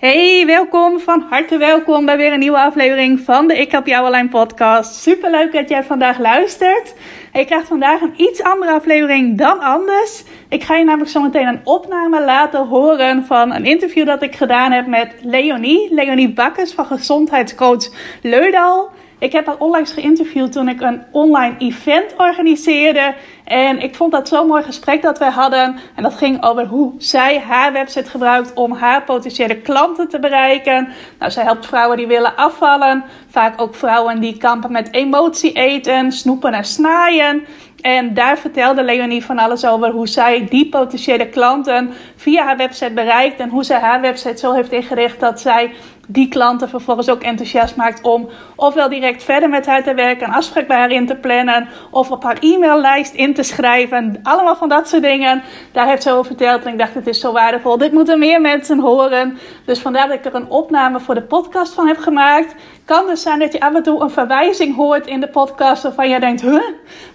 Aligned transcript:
Hey, 0.00 0.46
welkom, 0.46 1.00
van 1.00 1.26
harte 1.30 1.56
welkom 1.56 2.04
bij 2.04 2.16
weer 2.16 2.32
een 2.32 2.38
nieuwe 2.38 2.58
aflevering 2.58 3.20
van 3.20 3.48
de 3.48 3.58
Ik 3.58 3.70
Help 3.70 3.86
Jou 3.86 4.06
Online 4.06 4.28
podcast. 4.28 4.94
Super 4.94 5.30
leuk 5.30 5.52
dat 5.52 5.68
jij 5.68 5.84
vandaag 5.84 6.18
luistert. 6.18 6.94
Ik 7.32 7.46
krijg 7.46 7.66
vandaag 7.66 8.00
een 8.00 8.14
iets 8.16 8.42
andere 8.42 8.72
aflevering 8.72 9.38
dan 9.38 9.60
anders. 9.60 10.24
Ik 10.48 10.62
ga 10.62 10.76
je 10.76 10.84
namelijk 10.84 11.10
zo 11.10 11.20
meteen 11.20 11.46
een 11.46 11.60
opname 11.64 12.24
laten 12.24 12.66
horen 12.66 13.24
van 13.24 13.54
een 13.54 13.64
interview 13.64 14.06
dat 14.06 14.22
ik 14.22 14.34
gedaan 14.34 14.72
heb 14.72 14.86
met 14.86 15.14
Leonie. 15.22 15.94
Leonie 15.94 16.32
Bakkes 16.32 16.72
van 16.72 16.84
gezondheidscoach 16.84 17.88
Leudal. 18.22 18.90
Ik 19.20 19.32
heb 19.32 19.46
haar 19.46 19.58
onlangs 19.58 19.92
geïnterviewd 19.92 20.52
toen 20.52 20.68
ik 20.68 20.80
een 20.80 21.02
online 21.10 21.54
event 21.58 22.14
organiseerde. 22.16 23.14
En 23.44 23.82
ik 23.82 23.94
vond 23.94 24.12
dat 24.12 24.28
zo'n 24.28 24.46
mooi 24.46 24.62
gesprek 24.62 25.02
dat 25.02 25.18
wij 25.18 25.30
hadden. 25.30 25.76
En 25.94 26.02
dat 26.02 26.14
ging 26.14 26.42
over 26.44 26.66
hoe 26.66 26.92
zij 26.98 27.40
haar 27.40 27.72
website 27.72 28.10
gebruikt 28.10 28.54
om 28.54 28.72
haar 28.72 29.02
potentiële 29.02 29.56
klanten 29.56 30.08
te 30.08 30.18
bereiken. 30.18 30.88
Nou, 31.18 31.30
zij 31.30 31.44
helpt 31.44 31.66
vrouwen 31.66 31.96
die 31.96 32.06
willen 32.06 32.36
afvallen. 32.36 33.04
Vaak 33.28 33.60
ook 33.60 33.74
vrouwen 33.74 34.20
die 34.20 34.36
kampen 34.36 34.72
met 34.72 34.94
emotie 34.94 35.52
eten, 35.52 36.12
snoepen 36.12 36.52
en 36.52 36.64
snaaien. 36.64 37.44
En 37.80 38.14
daar 38.14 38.38
vertelde 38.38 38.82
Leonie 38.82 39.24
van 39.24 39.38
alles 39.38 39.66
over 39.66 39.90
hoe 39.90 40.08
zij 40.08 40.46
die 40.50 40.68
potentiële 40.68 41.28
klanten 41.28 41.92
via 42.16 42.44
haar 42.44 42.56
website 42.56 42.92
bereikt. 42.92 43.40
En 43.40 43.48
hoe 43.48 43.64
zij 43.64 43.78
haar 43.78 44.00
website 44.00 44.38
zo 44.38 44.52
heeft 44.52 44.72
ingericht 44.72 45.20
dat 45.20 45.40
zij 45.40 45.72
die 46.12 46.28
klanten 46.28 46.68
vervolgens 46.68 47.08
ook 47.08 47.22
enthousiast 47.22 47.76
maakt 47.76 48.02
om 48.02 48.28
ofwel 48.56 48.88
direct 48.88 49.22
verder 49.22 49.48
met 49.48 49.66
haar 49.66 49.82
te 49.82 49.94
werken, 49.94 50.28
een 50.28 50.34
afspraak 50.34 50.66
bij 50.66 50.76
haar 50.76 50.90
in 50.90 51.06
te 51.06 51.16
plannen, 51.16 51.68
of 51.90 52.10
op 52.10 52.22
haar 52.22 52.36
e-maillijst 52.40 53.14
in 53.14 53.34
te 53.34 53.42
schrijven. 53.42 54.20
Allemaal 54.22 54.56
van 54.56 54.68
dat 54.68 54.88
soort 54.88 55.02
dingen. 55.02 55.42
Daar 55.72 55.86
heeft 55.86 56.02
ze 56.02 56.12
over 56.12 56.26
verteld 56.26 56.64
en 56.64 56.72
ik 56.72 56.78
dacht, 56.78 56.94
het 56.94 57.06
is 57.06 57.20
zo 57.20 57.32
waardevol. 57.32 57.78
Dit 57.78 57.92
moeten 57.92 58.18
meer 58.18 58.40
mensen 58.40 58.78
horen. 58.78 59.38
Dus 59.64 59.80
vandaar 59.80 60.08
dat 60.08 60.16
ik 60.16 60.24
er 60.24 60.34
een 60.34 60.50
opname 60.50 61.00
voor 61.00 61.14
de 61.14 61.22
podcast 61.22 61.74
van 61.74 61.86
heb 61.86 61.98
gemaakt. 61.98 62.54
Kan 62.84 63.06
dus 63.06 63.22
zijn 63.22 63.38
dat 63.38 63.52
je 63.52 63.60
af 63.60 63.74
en 63.74 63.82
toe 63.82 64.00
een 64.02 64.10
verwijzing 64.10 64.76
hoort 64.76 65.06
in 65.06 65.20
de 65.20 65.28
podcast 65.28 65.82
waarvan 65.82 66.08
je 66.08 66.20
denkt, 66.20 66.40
huh? 66.40 66.62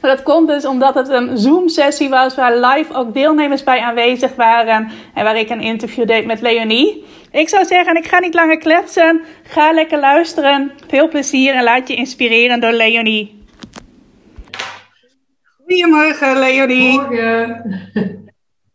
Maar 0.01 0.15
dat 0.15 0.23
komt 0.23 0.47
dus 0.47 0.65
omdat 0.65 0.95
het 0.95 1.09
een 1.09 1.37
Zoom-sessie 1.37 2.09
was 2.09 2.35
waar 2.35 2.57
live 2.57 2.93
ook 2.93 3.13
deelnemers 3.13 3.63
bij 3.63 3.79
aanwezig 3.79 4.35
waren 4.35 4.91
en 5.13 5.23
waar 5.23 5.37
ik 5.37 5.49
een 5.49 5.61
interview 5.61 6.07
deed 6.07 6.25
met 6.25 6.41
Leonie. 6.41 7.05
Ik 7.35 7.49
zou 7.49 7.65
zeggen, 7.65 7.95
ik 7.95 8.07
ga 8.07 8.19
niet 8.19 8.33
langer 8.33 8.57
kletsen. 8.57 9.21
Ga 9.43 9.71
lekker 9.71 9.99
luisteren. 9.99 10.71
Veel 10.87 11.07
plezier 11.07 11.53
en 11.53 11.63
laat 11.63 11.87
je 11.87 11.95
inspireren 11.95 12.59
door 12.59 12.71
Leonie. 12.71 13.43
Goedemorgen, 15.57 16.39
Leonie. 16.39 16.99
Morgen. 16.99 17.91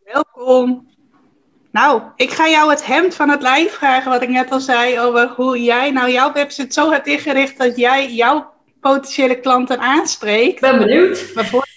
Welkom. 0.05 0.89
Nou, 1.72 2.02
ik 2.17 2.30
ga 2.30 2.48
jou 2.48 2.70
het 2.70 2.86
hemd 2.86 3.14
van 3.14 3.28
het 3.28 3.42
lijf 3.42 3.72
vragen, 3.72 4.11
wat 4.11 4.22
ik 4.22 4.28
net 4.28 4.50
al 4.50 4.61
zei, 4.61 4.98
over 4.98 5.29
hoe 5.36 5.63
jij 5.63 5.90
nou 5.90 6.11
jouw 6.11 6.33
website 6.33 6.73
zo 6.73 6.90
hebt 6.90 7.07
ingericht 7.07 7.58
dat 7.58 7.77
jij 7.77 8.13
jouw 8.13 8.52
potentiële 8.80 9.40
klanten 9.40 9.79
aanspreekt. 9.79 10.55
Ik 10.55 10.61
ben 10.61 10.79
benieuwd. 10.79 11.30
Maar 11.34 11.46
voor... 11.46 11.70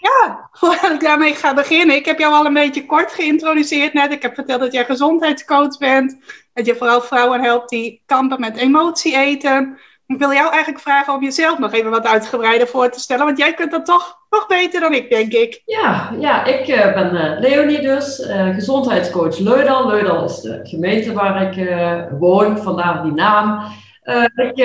Ja, 0.00 0.48
voordat 0.60 0.90
ik 0.90 1.00
daarmee 1.00 1.34
ga 1.34 1.54
beginnen. 1.54 1.96
Ik 1.96 2.04
heb 2.04 2.18
jou 2.18 2.32
al 2.32 2.46
een 2.46 2.52
beetje 2.52 2.86
kort 2.86 3.12
geïntroduceerd 3.12 3.92
net. 3.92 4.12
Ik 4.12 4.22
heb 4.22 4.34
verteld 4.34 4.60
dat 4.60 4.72
jij 4.72 4.84
gezondheidscoach 4.84 5.78
bent. 5.78 6.18
Dat 6.52 6.66
je 6.66 6.76
vooral 6.76 7.00
vrouwen 7.00 7.40
helpt 7.40 7.68
die 7.68 8.02
kampen 8.06 8.40
met 8.40 8.56
emotie 8.56 9.16
eten. 9.16 9.78
Ik 10.06 10.18
wil 10.18 10.32
jou 10.32 10.50
eigenlijk 10.50 10.82
vragen 10.82 11.14
om 11.14 11.22
jezelf 11.22 11.58
nog 11.58 11.72
even 11.72 11.90
wat 11.90 12.06
uitgebreider 12.06 12.66
voor 12.66 12.90
te 12.90 13.00
stellen. 13.00 13.24
Want 13.24 13.38
jij 13.38 13.54
kunt 13.54 13.70
dat 13.70 13.86
toch 13.86 14.18
nog 14.30 14.46
beter 14.46 14.80
dan 14.80 14.94
ik, 14.94 15.10
denk 15.10 15.32
ik. 15.32 15.62
Ja, 15.64 16.10
ja 16.18 16.44
ik 16.44 16.68
uh, 16.68 16.94
ben 16.94 17.14
uh, 17.14 17.40
Leonie 17.40 17.80
dus, 17.80 18.18
uh, 18.18 18.54
gezondheidscoach 18.54 19.38
Leudal. 19.38 19.86
Leudal 19.86 20.24
is 20.24 20.40
de 20.40 20.60
gemeente 20.62 21.12
waar 21.12 21.58
ik 21.58 21.68
woon, 22.18 22.58
vandaar 22.58 23.02
die 23.02 23.12
naam. 23.12 23.62
ik, 24.34 24.58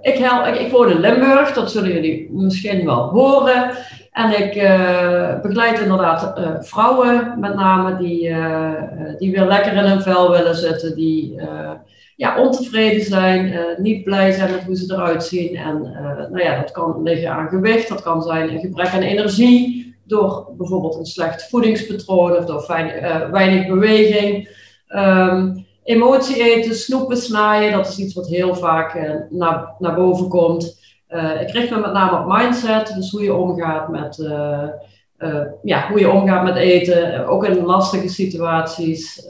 ik, 0.00 0.18
help, 0.18 0.46
ik, 0.46 0.60
ik 0.60 0.72
woon 0.72 0.90
in 0.90 1.00
Limburg, 1.00 1.52
dat 1.52 1.70
zullen 1.70 1.92
jullie 1.92 2.30
misschien 2.32 2.84
wel 2.84 3.08
horen. 3.08 3.70
En 4.10 4.42
ik 4.42 4.54
uh, 4.54 5.40
begeleid 5.40 5.80
inderdaad 5.80 6.38
uh, 6.38 6.50
vrouwen, 6.60 7.34
met 7.40 7.54
name, 7.54 7.96
die, 7.96 8.28
uh, 8.28 8.72
die 9.18 9.32
weer 9.32 9.44
lekker 9.44 9.72
in 9.72 9.84
hun 9.84 10.02
vel 10.02 10.30
willen 10.30 10.56
zitten, 10.56 10.94
die 10.94 11.40
ja, 12.16 12.40
ontevreden 12.42 13.04
zijn, 13.04 13.54
niet 13.76 14.04
blij 14.04 14.32
zijn 14.32 14.50
met 14.50 14.62
hoe 14.62 14.76
ze 14.76 14.94
eruit 14.94 15.24
zien. 15.24 15.56
En 15.56 15.82
nou 16.30 16.42
ja, 16.42 16.60
dat 16.60 16.70
kan 16.70 17.02
liggen 17.02 17.30
aan 17.30 17.48
gewicht, 17.48 17.88
dat 17.88 18.02
kan 18.02 18.22
zijn 18.22 18.50
een 18.50 18.60
gebrek 18.60 18.88
aan 18.88 19.00
energie, 19.00 19.94
door 20.04 20.52
bijvoorbeeld 20.56 20.96
een 20.96 21.06
slecht 21.06 21.48
voedingspatroon 21.48 22.36
of 22.36 22.44
door 22.44 22.64
weinig 23.30 23.66
beweging. 23.66 24.48
Um, 24.88 25.66
emotie 25.84 26.42
eten, 26.42 26.74
snoepen, 26.74 27.16
snaaien, 27.16 27.72
dat 27.72 27.88
is 27.88 27.98
iets 27.98 28.14
wat 28.14 28.28
heel 28.28 28.54
vaak 28.54 29.18
naar, 29.30 29.74
naar 29.78 29.94
boven 29.94 30.28
komt. 30.28 30.79
Uh, 31.10 31.40
ik 31.40 31.50
richt 31.50 31.70
me 31.70 31.78
met 31.78 31.92
name 31.92 32.18
op 32.18 32.38
mindset, 32.38 32.94
dus 32.94 33.10
hoe 33.10 33.22
je 33.22 33.34
omgaat 33.34 33.88
met, 33.88 34.18
uh, 34.18 34.68
uh, 35.18 35.44
ja, 35.62 35.88
hoe 35.88 36.00
je 36.00 36.10
omgaat 36.10 36.44
met 36.44 36.56
eten, 36.56 37.26
ook 37.26 37.44
in 37.44 37.64
lastige 37.64 38.08
situaties. 38.08 39.28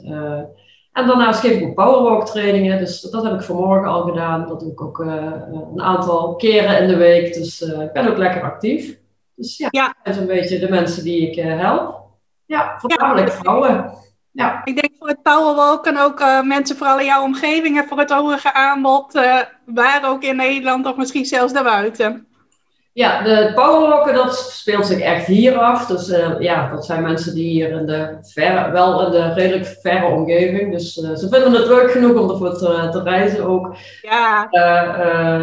en 0.91 1.07
daarnaast 1.07 1.39
geef 1.39 1.59
ik 1.59 1.67
ook 1.67 1.75
powerwalk 1.75 2.25
trainingen, 2.25 2.77
dus 2.77 3.01
dat 3.01 3.23
heb 3.23 3.33
ik 3.33 3.41
vanmorgen 3.41 3.89
al 3.89 4.01
gedaan. 4.01 4.47
Dat 4.47 4.59
doe 4.59 4.71
ik 4.71 4.81
ook 4.81 4.99
een 4.99 5.81
aantal 5.81 6.35
keren 6.35 6.81
in 6.81 6.87
de 6.87 6.97
week, 6.97 7.33
dus 7.33 7.61
ik 7.61 7.91
ben 7.91 8.09
ook 8.09 8.17
lekker 8.17 8.41
actief. 8.41 8.99
Dus 9.35 9.57
ja, 9.57 9.67
ja. 9.69 9.95
dat 10.03 10.13
zijn 10.13 10.29
een 10.29 10.35
beetje 10.35 10.59
de 10.59 10.69
mensen 10.69 11.03
die 11.03 11.29
ik 11.29 11.35
help. 11.35 12.01
Ja, 12.45 12.77
voornamelijk 12.79 13.31
vrouwen. 13.31 13.93
Ja. 14.31 14.61
Ik 14.63 14.81
denk 14.81 14.93
voor 14.99 15.07
het 15.07 15.21
powerwalken 15.21 15.97
ook 15.97 16.19
uh, 16.19 16.41
mensen 16.41 16.77
vooral 16.77 16.99
in 16.99 17.05
jouw 17.05 17.23
omgeving 17.23 17.77
en 17.77 17.87
voor 17.87 17.99
het 17.99 18.13
overige 18.13 18.53
aanbod, 18.53 19.15
uh, 19.15 19.37
waar 19.65 20.09
ook 20.09 20.23
in 20.23 20.35
Nederland 20.35 20.85
of 20.85 20.95
misschien 20.95 21.25
zelfs 21.25 21.53
daarbuiten. 21.53 22.25
Ja, 22.93 23.21
de 23.21 23.51
powerwalken 23.55 24.13
dat 24.13 24.35
speelt 24.35 24.85
zich 24.85 24.99
echt 24.99 25.25
hier 25.25 25.57
af. 25.57 25.85
Dus 25.85 26.09
uh, 26.09 26.39
ja, 26.39 26.69
dat 26.69 26.85
zijn 26.85 27.01
mensen 27.01 27.33
die 27.33 27.49
hier 27.49 27.69
in 27.69 27.85
de 27.85 28.17
verre, 28.21 28.71
wel 28.71 29.05
in 29.05 29.11
de 29.11 29.33
redelijk 29.33 29.77
verre 29.81 30.05
omgeving. 30.05 30.71
Dus 30.71 30.93
ze 30.93 31.27
vinden 31.31 31.53
het 31.53 31.67
leuk 31.67 31.91
genoeg 31.91 32.21
om 32.21 32.29
ervoor 32.29 32.57
te, 32.57 32.89
te 32.91 33.01
reizen 33.03 33.45
ook. 33.45 33.75
Ja. 34.01 34.47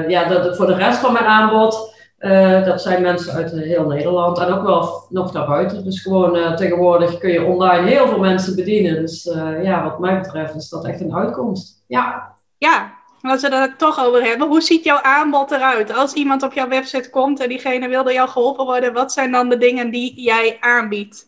ja, 0.08 0.24
dat, 0.28 0.56
voor 0.56 0.66
de 0.66 0.74
rest 0.74 0.98
van 0.98 1.12
mijn 1.12 1.24
aanbod 1.24 1.96
uh, 2.20 2.64
dat 2.64 2.82
zijn 2.82 3.02
mensen 3.02 3.34
uit 3.34 3.50
heel 3.50 3.86
Nederland 3.86 4.38
en 4.38 4.52
ook 4.52 4.62
wel 4.62 5.06
nog 5.08 5.30
daarbuiten. 5.30 5.84
Dus 5.84 6.02
gewoon 6.02 6.36
uh, 6.36 6.54
tegenwoordig 6.54 7.18
kun 7.18 7.30
je 7.30 7.44
online 7.44 7.88
heel 7.88 8.08
veel 8.08 8.18
mensen 8.18 8.56
bedienen. 8.56 8.94
Dus 8.94 9.26
uh, 9.26 9.62
ja, 9.62 9.82
wat 9.82 9.98
mij 9.98 10.20
betreft 10.20 10.54
is 10.54 10.68
dat 10.68 10.84
echt 10.84 11.00
een 11.00 11.14
uitkomst. 11.14 11.84
Ja. 11.86 12.36
Ja, 12.56 12.92
als 13.22 13.42
we 13.42 13.54
het 13.54 13.78
toch 13.78 14.04
over 14.04 14.22
hebben, 14.22 14.48
hoe 14.48 14.60
ziet 14.60 14.84
jouw 14.84 15.00
aanbod 15.02 15.50
eruit? 15.50 15.96
Als 15.96 16.12
iemand 16.12 16.42
op 16.42 16.52
jouw 16.52 16.68
website 16.68 17.10
komt 17.10 17.40
en 17.40 17.48
diegene 17.48 17.88
wil 17.88 18.02
door 18.02 18.12
jou 18.12 18.28
geholpen 18.28 18.64
worden, 18.64 18.92
wat 18.92 19.12
zijn 19.12 19.32
dan 19.32 19.48
de 19.48 19.58
dingen 19.58 19.90
die 19.90 20.22
jij 20.22 20.56
aanbiedt? 20.60 21.26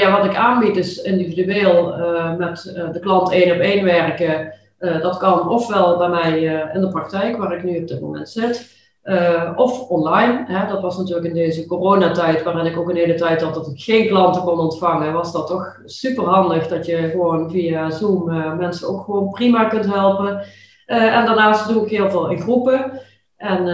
ja, 0.00 0.10
wat 0.10 0.24
ik 0.24 0.36
aanbied 0.36 0.76
is 0.76 1.02
individueel 1.02 1.94
met 2.38 2.62
de 2.92 2.98
klant 3.00 3.30
één 3.30 3.54
op 3.54 3.60
één 3.60 3.84
werken. 3.84 4.54
dat 4.78 5.16
kan 5.16 5.48
ofwel 5.48 5.98
bij 5.98 6.08
mij 6.08 6.42
in 6.74 6.80
de 6.80 6.88
praktijk, 6.88 7.36
waar 7.36 7.56
ik 7.56 7.64
nu 7.64 7.78
op 7.78 7.88
dit 7.88 8.00
moment 8.00 8.28
zit. 8.28 8.77
Uh, 9.04 9.52
of 9.56 9.88
online. 9.88 10.44
Hè, 10.46 10.66
dat 10.66 10.82
was 10.82 10.98
natuurlijk 10.98 11.26
in 11.26 11.34
deze 11.34 11.66
coronatijd, 11.66 12.42
waarin 12.42 12.66
ik 12.66 12.78
ook 12.78 12.88
een 12.88 12.96
hele 12.96 13.14
tijd 13.14 13.42
had 13.42 13.54
dat 13.54 13.66
ik 13.66 13.80
geen 13.80 14.06
klanten 14.06 14.42
kon 14.42 14.58
ontvangen, 14.58 15.12
was 15.12 15.32
dat 15.32 15.46
toch 15.46 15.80
super 15.84 16.24
handig 16.24 16.66
dat 16.66 16.86
je 16.86 17.08
gewoon 17.10 17.50
via 17.50 17.90
Zoom 17.90 18.28
uh, 18.28 18.56
mensen 18.56 18.88
ook 18.88 19.04
gewoon 19.04 19.30
prima 19.30 19.64
kunt 19.64 19.86
helpen. 19.86 20.42
Uh, 20.86 21.16
en 21.16 21.26
daarnaast 21.26 21.68
doe 21.68 21.82
ik 21.82 21.90
heel 21.90 22.10
veel 22.10 22.30
in 22.30 22.40
groepen. 22.40 23.00
En 23.36 23.66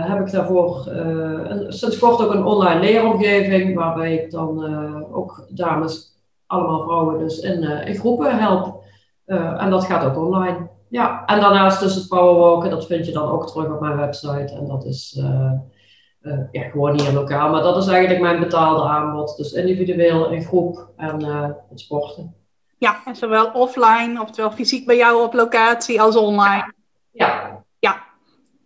heb 0.00 0.20
ik 0.20 0.32
daarvoor 0.32 0.88
sinds 1.68 1.98
kort 1.98 2.22
ook 2.22 2.32
een 2.32 2.44
online 2.44 2.80
leeromgeving, 2.80 3.74
waarbij 3.74 4.14
ik 4.14 4.30
dan 4.30 4.64
ook 5.12 5.46
dames, 5.48 6.16
allemaal 6.46 6.82
vrouwen 6.82 7.18
dus, 7.18 7.38
in, 7.38 7.62
in 7.62 7.94
groepen 7.94 8.38
help. 8.38 8.82
en 9.58 9.70
dat 9.70 9.84
gaat 9.84 10.04
ook 10.04 10.24
online. 10.24 10.68
Ja, 10.94 11.24
en 11.26 11.40
daarnaast 11.40 11.80
dus 11.80 11.94
het 11.94 12.08
powerwalken, 12.08 12.70
dat 12.70 12.86
vind 12.86 13.06
je 13.06 13.12
dan 13.12 13.30
ook 13.30 13.46
terug 13.46 13.72
op 13.72 13.80
mijn 13.80 13.96
website. 13.96 14.54
En 14.58 14.66
dat 14.66 14.84
is 14.84 15.16
uh, 15.18 15.52
uh, 16.22 16.38
ja, 16.52 16.62
gewoon 16.62 17.00
hier 17.00 17.12
lokaal. 17.12 17.50
Maar 17.50 17.62
dat 17.62 17.76
is 17.76 17.86
eigenlijk 17.86 18.20
mijn 18.20 18.40
betaalde 18.40 18.82
aanbod. 18.82 19.36
Dus 19.36 19.52
individueel, 19.52 20.30
in 20.30 20.44
groep 20.44 20.88
en 20.96 21.20
uh, 21.20 21.48
het 21.70 21.80
sporten. 21.80 22.34
Ja, 22.78 23.02
en 23.04 23.16
zowel 23.16 23.50
offline, 23.52 24.20
oftewel 24.20 24.50
fysiek 24.50 24.86
bij 24.86 24.96
jou 24.96 25.22
op 25.22 25.34
locatie, 25.34 26.00
als 26.00 26.16
online. 26.16 26.74
Ja. 27.10 27.62
Ja, 27.78 28.02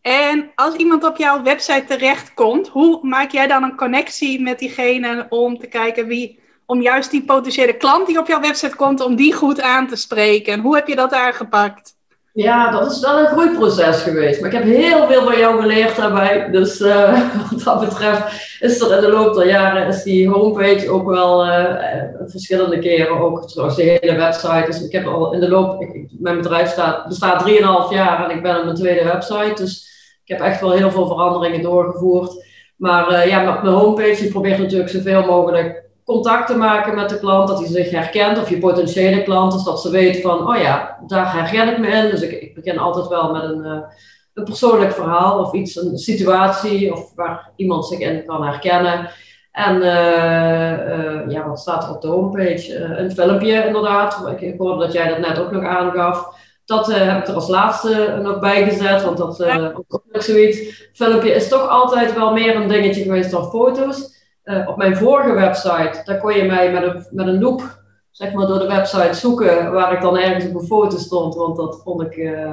En 0.01 0.51
als 0.55 0.75
iemand 0.75 1.05
op 1.05 1.17
jouw 1.17 1.43
website 1.43 1.85
terechtkomt, 1.87 2.69
hoe 2.69 2.99
maak 3.03 3.31
jij 3.31 3.47
dan 3.47 3.63
een 3.63 3.77
connectie 3.77 4.41
met 4.41 4.59
diegene 4.59 5.27
om 5.29 5.59
te 5.59 5.67
kijken 5.67 6.07
wie, 6.07 6.41
om 6.67 6.83
juist 6.83 7.11
die 7.11 7.25
potentiële 7.25 7.77
klant 7.77 8.07
die 8.07 8.19
op 8.19 8.27
jouw 8.27 8.41
website 8.41 8.77
komt, 8.77 9.01
om 9.01 9.17
die 9.17 9.33
goed 9.35 9.61
aan 9.61 9.87
te 9.87 9.97
spreken? 9.97 10.61
Hoe 10.61 10.75
heb 10.75 10.89
je 10.89 10.97
dat 10.97 11.13
aangepakt? 11.13 11.97
Ja, 12.38 12.70
dat 12.70 12.93
is 12.93 13.00
wel 13.00 13.19
een 13.19 13.26
groeiproces 13.26 14.02
geweest. 14.02 14.40
Maar 14.40 14.52
ik 14.52 14.58
heb 14.58 14.64
heel 14.64 15.06
veel 15.06 15.23
van 15.23 15.38
jou 15.38 15.61
geleerd 15.61 15.96
daarbij. 15.96 16.50
Dus 16.50 16.81
uh, 16.81 17.31
wat 17.50 17.62
dat 17.62 17.81
betreft 17.81 18.56
is 18.61 18.81
er 18.81 18.94
in 18.94 19.00
de 19.00 19.08
loop 19.08 19.35
der 19.35 19.46
jaren 19.46 19.87
is 19.87 20.02
die 20.02 20.29
homepage 20.29 20.90
ook 20.90 21.08
wel 21.08 21.46
uh, 21.46 21.75
verschillende 22.26 22.79
keren, 22.79 23.20
ook 23.20 23.49
trouwens 23.49 23.79
de 23.79 23.99
hele 24.00 24.17
website. 24.17 24.64
Dus 24.67 24.82
ik 24.82 24.93
heb 24.93 25.06
al 25.06 25.32
in 25.32 25.40
de 25.40 25.49
loop, 25.49 25.82
ik, 25.82 26.11
mijn 26.19 26.37
bedrijf 26.37 26.70
staat, 26.70 27.08
bestaat 27.08 27.49
3,5 27.49 27.55
jaar 27.90 28.25
en 28.25 28.37
ik 28.37 28.43
ben 28.43 28.58
op 28.58 28.64
mijn 28.64 28.76
tweede 28.76 29.05
website. 29.05 29.62
Dus 29.62 29.88
ik 30.25 30.37
heb 30.37 30.41
echt 30.41 30.61
wel 30.61 30.73
heel 30.73 30.91
veel 30.91 31.06
veranderingen 31.06 31.62
doorgevoerd. 31.62 32.46
Maar 32.76 33.12
uh, 33.12 33.26
ja, 33.26 33.61
mijn 33.62 33.75
homepage, 33.75 34.25
je 34.25 34.31
probeert 34.31 34.58
natuurlijk 34.58 34.91
zoveel 34.91 35.25
mogelijk 35.25 35.88
contact 36.08 36.46
te 36.46 36.56
maken 36.56 36.94
met 36.94 37.08
de 37.08 37.19
klant, 37.19 37.49
dat 37.49 37.58
hij 37.58 37.69
zich 37.69 37.90
herkent, 37.90 38.38
of 38.38 38.49
je 38.49 38.58
potentiële 38.58 39.22
klant, 39.22 39.52
dus 39.52 39.64
dat 39.64 39.81
ze 39.81 39.90
weet 39.90 40.20
van, 40.20 40.49
oh 40.49 40.56
ja, 40.56 40.99
daar 41.06 41.32
herken 41.32 41.69
ik 41.69 41.78
me 41.78 41.87
in. 41.87 42.10
Dus 42.10 42.20
ik, 42.20 42.31
ik 42.31 42.55
begin 42.55 42.78
altijd 42.78 43.08
wel 43.08 43.32
met 43.32 43.43
een, 43.43 43.64
uh, 43.64 43.78
een 44.34 44.44
persoonlijk 44.44 44.93
verhaal 44.93 45.38
of 45.40 45.52
iets, 45.52 45.76
een 45.76 45.99
situatie, 45.99 46.93
of 46.93 47.14
waar 47.14 47.50
iemand 47.56 47.87
zich 47.87 47.99
in 47.99 48.25
kan 48.26 48.44
herkennen. 48.44 49.10
En 49.52 49.76
uh, 49.76 51.31
ja, 51.31 51.49
wat 51.49 51.58
staat 51.58 51.84
er 51.84 51.94
op 51.94 52.00
de 52.00 52.08
homepage? 52.08 52.75
een 52.76 53.12
filmpje 53.12 53.66
inderdaad. 53.66 54.28
Ik, 54.28 54.40
ik 54.40 54.58
hoorde 54.58 54.84
dat 54.84 54.93
jij 54.93 55.08
dat 55.08 55.19
net 55.19 55.38
ook 55.38 55.50
nog 55.50 55.64
aangaf. 55.64 56.26
Dat 56.64 56.87
heb 56.87 57.19
ik 57.19 57.28
er 57.28 57.34
als 57.34 57.49
laatste 57.49 58.19
nog 58.22 58.38
bij 58.38 58.64
gezet, 58.64 59.02
want 59.05 59.19
dat 59.19 59.44
ook 59.88 60.22
zoiets. 60.22 60.88
Filmpje 60.93 61.31
is 61.31 61.49
toch 61.49 61.69
altijd 61.69 62.14
wel 62.14 62.32
meer 62.32 62.56
een 62.56 62.69
dingetje 62.69 63.02
geweest 63.02 63.31
dan 63.31 63.50
foto's. 63.50 64.18
Uh, 64.49 64.69
op 64.69 64.77
mijn 64.77 64.97
vorige 64.97 65.33
website, 65.33 66.03
daar 66.05 66.19
kon 66.19 66.35
je 66.35 66.45
mij 66.45 66.73
met 66.73 66.83
een, 66.83 67.06
met 67.11 67.27
een 67.27 67.41
loop 67.41 67.79
zeg 68.11 68.33
maar, 68.33 68.47
door 68.47 68.59
de 68.59 68.67
website 68.67 69.15
zoeken 69.15 69.73
waar 69.73 69.93
ik 69.93 70.00
dan 70.00 70.19
ergens 70.19 70.47
op 70.47 70.55
een 70.55 70.67
foto 70.67 70.97
stond. 70.97 71.35
Want 71.35 71.56
dat 71.56 71.81
vond 71.85 72.03
ik 72.03 72.17
uh, 72.17 72.53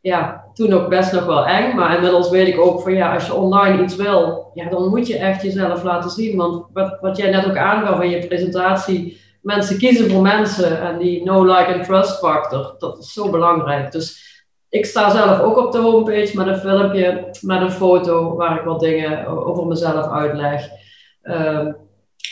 ja, 0.00 0.44
toen 0.54 0.72
ook 0.72 0.88
best 0.88 1.12
nog 1.12 1.26
wel 1.26 1.46
eng. 1.46 1.76
Maar 1.76 1.94
inmiddels 1.94 2.30
weet 2.30 2.48
ik 2.48 2.60
ook 2.60 2.80
van 2.80 2.92
ja, 2.92 3.14
als 3.14 3.26
je 3.26 3.34
online 3.34 3.82
iets 3.82 3.96
wil, 3.96 4.50
ja, 4.54 4.68
dan 4.68 4.88
moet 4.88 5.06
je 5.06 5.18
echt 5.18 5.42
jezelf 5.42 5.82
laten 5.82 6.10
zien. 6.10 6.36
Want 6.36 6.64
wat, 6.72 6.98
wat 7.00 7.16
jij 7.16 7.30
net 7.30 7.46
ook 7.46 7.56
aangaf 7.56 8.00
in 8.00 8.10
je 8.10 8.26
presentatie, 8.26 9.20
mensen 9.42 9.78
kiezen 9.78 10.10
voor 10.10 10.22
mensen 10.22 10.80
en 10.80 10.98
die 10.98 11.24
no 11.24 11.44
like 11.44 11.74
and 11.74 11.84
trust 11.84 12.18
factor, 12.18 12.74
dat 12.78 12.98
is 12.98 13.12
zo 13.12 13.30
belangrijk. 13.30 13.92
Dus 13.92 14.26
ik 14.68 14.86
sta 14.86 15.10
zelf 15.10 15.40
ook 15.40 15.56
op 15.56 15.72
de 15.72 15.78
homepage 15.78 16.36
met 16.36 16.46
een 16.46 16.58
filmpje, 16.58 17.28
met 17.40 17.60
een 17.60 17.70
foto 17.70 18.36
waar 18.36 18.58
ik 18.58 18.64
wat 18.64 18.80
dingen 18.80 19.26
over 19.26 19.66
mezelf 19.66 20.06
uitleg. 20.10 20.68
Uh, 21.28 21.66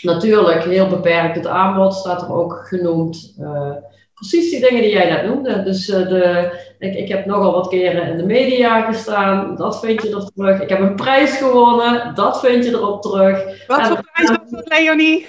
natuurlijk, 0.02 0.64
heel 0.64 0.88
beperkt 0.88 1.36
het 1.36 1.46
aanbod 1.46 1.94
staat 1.94 2.22
er 2.22 2.32
ook 2.32 2.64
genoemd. 2.68 3.34
Uh, 3.40 3.72
precies 4.14 4.50
die 4.50 4.60
dingen 4.60 4.82
die 4.82 4.90
jij 4.90 5.10
net 5.10 5.24
noemde. 5.24 5.62
Dus 5.62 5.88
uh, 5.88 6.08
de, 6.08 6.50
ik, 6.78 6.94
ik 6.94 7.08
heb 7.08 7.26
nogal 7.26 7.52
wat 7.52 7.68
keren 7.68 8.08
in 8.08 8.16
de 8.16 8.26
media 8.26 8.80
gestaan. 8.80 9.56
Dat 9.56 9.80
vind 9.80 10.02
je 10.02 10.14
er 10.14 10.30
terug. 10.34 10.60
Ik 10.60 10.68
heb 10.68 10.80
een 10.80 10.94
prijs 10.94 11.36
gewonnen. 11.36 12.14
Dat 12.14 12.40
vind 12.40 12.64
je 12.64 12.70
erop 12.70 13.02
terug. 13.02 13.66
Wat 13.66 13.86
voor 13.86 14.10
prijs 14.12 14.28
was 14.28 14.50
dat, 14.50 14.68
Leonie? 14.68 15.26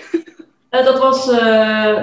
Uh, 0.71 0.85
dat 0.85 0.99
was, 0.99 1.29
uh, 1.29 1.37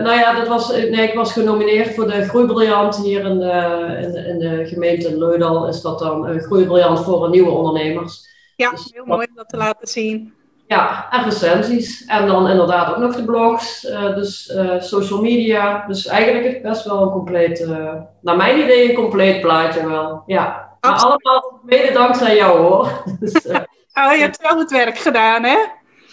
nou 0.01 0.19
ja, 0.19 0.35
dat 0.35 0.49
was, 0.49 0.73
nee, 0.73 1.09
ik 1.09 1.15
was 1.15 1.33
genomineerd 1.33 1.95
voor 1.95 2.07
de 2.07 2.29
Groeibriljant 2.29 2.97
hier 2.97 3.25
in 3.25 3.39
de, 3.39 3.99
in 4.03 4.13
de, 4.13 4.19
in 4.29 4.39
de 4.39 4.67
gemeente 4.67 5.19
Leudal. 5.19 5.69
Is 5.69 5.81
dat 5.81 5.99
dan 5.99 6.27
een 6.27 6.41
Groeibriljant 6.41 7.01
voor 7.01 7.31
nieuwe 7.31 7.51
ondernemers. 7.51 8.33
Ja, 8.57 8.71
dus, 8.71 8.91
heel 8.93 9.05
mooi 9.05 9.27
om 9.31 9.37
dat 9.37 9.49
te 9.49 9.57
laten 9.57 9.89
zien. 9.89 10.34
Ja, 10.67 11.07
en 11.11 11.25
recensies. 11.25 12.05
En 12.05 12.27
dan 12.27 12.49
inderdaad 12.49 12.89
ook 12.89 12.97
nog 12.97 13.17
de 13.17 13.25
blogs, 13.25 13.85
uh, 13.85 14.15
dus 14.15 14.49
uh, 14.49 14.81
social 14.81 15.21
media. 15.21 15.85
Dus 15.87 16.07
eigenlijk 16.07 16.45
het 16.45 16.63
best 16.63 16.85
wel 16.85 17.03
een 17.03 17.11
compleet, 17.11 17.61
uh, 17.61 17.93
naar 18.21 18.37
mijn 18.37 18.59
idee, 18.59 18.89
een 18.89 18.95
compleet 18.95 19.41
plaatje 19.41 19.89
wel. 19.89 20.23
Ja, 20.27 20.77
maar 20.81 20.93
allemaal 20.93 21.61
mede 21.63 21.93
dankzij 21.93 22.37
jou 22.37 22.59
hoor. 22.59 23.03
dus, 23.21 23.47
oh, 23.95 24.13
je 24.15 24.21
hebt 24.21 24.43
wel 24.43 24.59
het 24.59 24.71
werk 24.71 24.99
gedaan 24.99 25.43
hè? 25.43 25.57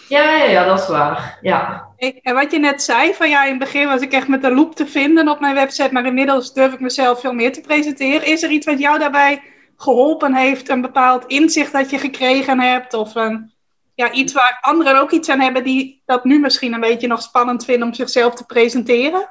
Ja, 0.07 0.35
ja, 0.35 0.43
ja, 0.43 0.65
dat 0.65 0.79
is 0.79 0.87
waar. 0.87 1.37
Ja. 1.41 1.87
Ik, 1.97 2.19
en 2.21 2.33
wat 2.33 2.51
je 2.51 2.59
net 2.59 2.81
zei, 2.81 3.13
van 3.13 3.29
ja, 3.29 3.43
in 3.43 3.49
het 3.49 3.59
begin 3.59 3.87
was 3.87 4.01
ik 4.01 4.11
echt 4.11 4.27
met 4.27 4.41
de 4.41 4.53
loop 4.53 4.75
te 4.75 4.87
vinden 4.87 5.27
op 5.27 5.39
mijn 5.39 5.55
website, 5.55 5.93
maar 5.93 6.05
inmiddels 6.05 6.53
durf 6.53 6.73
ik 6.73 6.79
mezelf 6.79 7.19
veel 7.19 7.33
meer 7.33 7.53
te 7.53 7.61
presenteren. 7.61 8.27
Is 8.27 8.43
er 8.43 8.49
iets 8.49 8.65
wat 8.65 8.79
jou 8.79 8.99
daarbij 8.99 9.41
geholpen 9.77 10.35
heeft, 10.35 10.69
een 10.69 10.81
bepaald 10.81 11.25
inzicht 11.25 11.71
dat 11.71 11.89
je 11.89 11.97
gekregen 11.97 12.59
hebt 12.59 12.93
of 12.93 13.15
een 13.15 13.51
ja, 13.93 14.11
iets 14.11 14.33
waar 14.33 14.57
anderen 14.61 14.99
ook 14.99 15.11
iets 15.11 15.29
aan 15.29 15.39
hebben 15.39 15.63
die 15.63 16.01
dat 16.05 16.23
nu 16.23 16.39
misschien 16.39 16.73
een 16.73 16.79
beetje 16.79 17.07
nog 17.07 17.21
spannend 17.21 17.65
vinden 17.65 17.87
om 17.87 17.93
zichzelf 17.93 18.35
te 18.35 18.45
presenteren? 18.45 19.29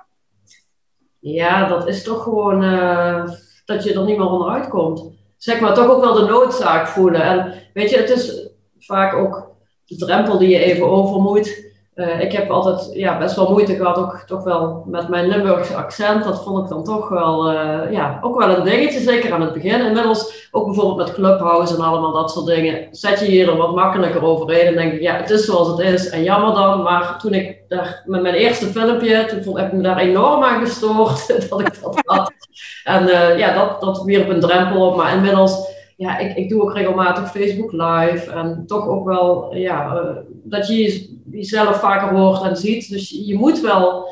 Ja, 1.18 1.68
dat 1.68 1.88
is 1.88 2.02
toch 2.02 2.22
gewoon 2.22 2.64
uh, 2.64 3.30
dat 3.64 3.84
je 3.84 3.94
er 3.94 4.04
niet 4.04 4.16
meer 4.16 4.30
onderuit 4.30 4.68
komt. 4.68 5.18
Zeg 5.36 5.60
maar, 5.60 5.74
toch 5.74 5.88
ook 5.88 6.04
wel 6.04 6.14
de 6.14 6.24
noodzaak 6.24 6.88
voelen. 6.88 7.22
En 7.22 7.54
weet 7.74 7.90
je, 7.90 7.96
het 7.96 8.10
is 8.10 8.48
vaak 8.78 9.14
ook 9.14 9.50
de 9.84 9.96
drempel 9.96 10.38
die 10.38 10.48
je 10.48 10.58
even 10.58 10.86
over 10.86 11.20
moet. 11.20 11.69
Uh, 12.00 12.20
ik 12.20 12.32
heb 12.32 12.50
altijd 12.50 12.90
ja, 12.92 13.18
best 13.18 13.36
wel 13.36 13.50
moeite 13.50 13.74
gehad, 13.74 13.98
ook 13.98 14.22
toch 14.26 14.44
wel 14.44 14.82
met 14.86 15.08
mijn 15.08 15.28
Limburgse 15.28 15.74
accent. 15.74 16.24
Dat 16.24 16.42
vond 16.42 16.62
ik 16.62 16.68
dan 16.68 16.84
toch 16.84 17.08
wel, 17.08 17.52
uh, 17.52 17.92
ja, 17.92 18.18
ook 18.22 18.38
wel 18.38 18.56
een 18.56 18.64
dingetje, 18.64 19.00
zeker 19.00 19.32
aan 19.32 19.40
het 19.40 19.52
begin. 19.52 19.86
Inmiddels, 19.86 20.48
ook 20.50 20.64
bijvoorbeeld 20.66 20.96
met 20.96 21.14
Clubhouse 21.14 21.74
en 21.74 21.80
allemaal 21.80 22.12
dat 22.12 22.30
soort 22.30 22.46
dingen, 22.46 22.88
zet 22.90 23.20
je 23.20 23.24
hier 23.24 23.48
er 23.48 23.56
wat 23.56 23.74
makkelijker 23.74 24.24
overheen. 24.24 24.66
En 24.66 24.74
denk 24.74 24.92
ik, 24.92 25.00
ja, 25.00 25.14
het 25.14 25.30
is 25.30 25.44
zoals 25.44 25.68
het 25.68 25.78
is. 25.78 26.08
En 26.08 26.22
jammer 26.22 26.54
dan, 26.54 26.82
maar 26.82 27.18
toen 27.18 27.34
ik 27.34 27.58
daar 27.68 28.02
met 28.06 28.22
mijn 28.22 28.34
eerste 28.34 28.66
filmpje, 28.66 29.24
toen 29.26 29.42
vond, 29.42 29.58
heb 29.58 29.66
ik 29.66 29.72
me 29.72 29.82
daar 29.82 29.98
enorm 29.98 30.42
aan 30.42 30.66
gestoord 30.66 31.26
dat 31.50 31.60
ik 31.60 31.82
dat 31.82 32.00
had. 32.04 32.32
En 32.84 33.02
uh, 33.02 33.38
ja, 33.38 33.54
dat, 33.54 33.80
dat 33.80 34.02
wierp 34.02 34.28
een 34.28 34.40
drempel 34.40 34.86
op. 34.86 34.96
Maar 34.96 35.14
inmiddels 35.14 35.78
ja, 36.00 36.18
ik, 36.18 36.36
ik 36.36 36.48
doe 36.48 36.62
ook 36.62 36.74
regelmatig 36.74 37.30
Facebook 37.30 37.72
Live. 37.72 38.30
En 38.30 38.64
toch 38.66 38.88
ook 38.88 39.06
wel, 39.06 39.54
ja, 39.54 39.94
uh, 39.94 40.16
dat 40.44 40.68
je 40.68 41.08
jezelf 41.30 41.80
vaker 41.80 42.16
hoort 42.18 42.42
en 42.42 42.56
ziet. 42.56 42.90
Dus 42.90 43.10
je, 43.26 43.34
moet 43.34 43.60
wel 43.60 44.08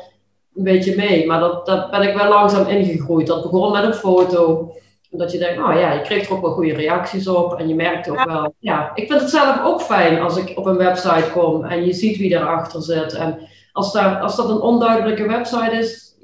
een 0.55 0.63
beetje 0.63 0.95
mee. 0.95 1.27
Maar 1.27 1.39
dat, 1.39 1.65
dat 1.65 1.91
ben 1.91 2.01
ik 2.01 2.15
wel 2.15 2.29
langzaam 2.29 2.67
ingegroeid. 2.67 3.27
Dat 3.27 3.41
begon 3.41 3.71
met 3.71 3.83
een 3.83 3.93
foto. 3.93 4.71
Dat 5.09 5.31
je 5.31 5.37
denkt, 5.37 5.59
oh 5.63 5.73
ja, 5.79 5.93
je 5.93 6.01
kreeg 6.01 6.27
er 6.27 6.35
ook 6.35 6.41
wel 6.41 6.51
goede 6.51 6.73
reacties 6.73 7.27
op. 7.27 7.53
En 7.53 7.67
je 7.67 7.75
merkt 7.75 8.09
ook 8.09 8.23
wel, 8.23 8.53
ja, 8.59 8.91
ik 8.93 9.07
vind 9.07 9.21
het 9.21 9.29
zelf 9.29 9.63
ook 9.63 9.81
fijn 9.81 10.19
als 10.19 10.37
ik 10.37 10.57
op 10.57 10.65
een 10.65 10.77
website 10.77 11.31
kom 11.33 11.65
en 11.65 11.85
je 11.85 11.93
ziet 11.93 12.17
wie 12.17 12.33
erachter 12.33 12.81
zit. 12.81 13.13
En 13.13 13.39
als, 13.71 13.93
daar, 13.93 14.19
als 14.19 14.35
dat 14.35 14.49
een 14.49 14.61
onduidelijke 14.61 15.27
website 15.27 15.75
is, 15.75 16.15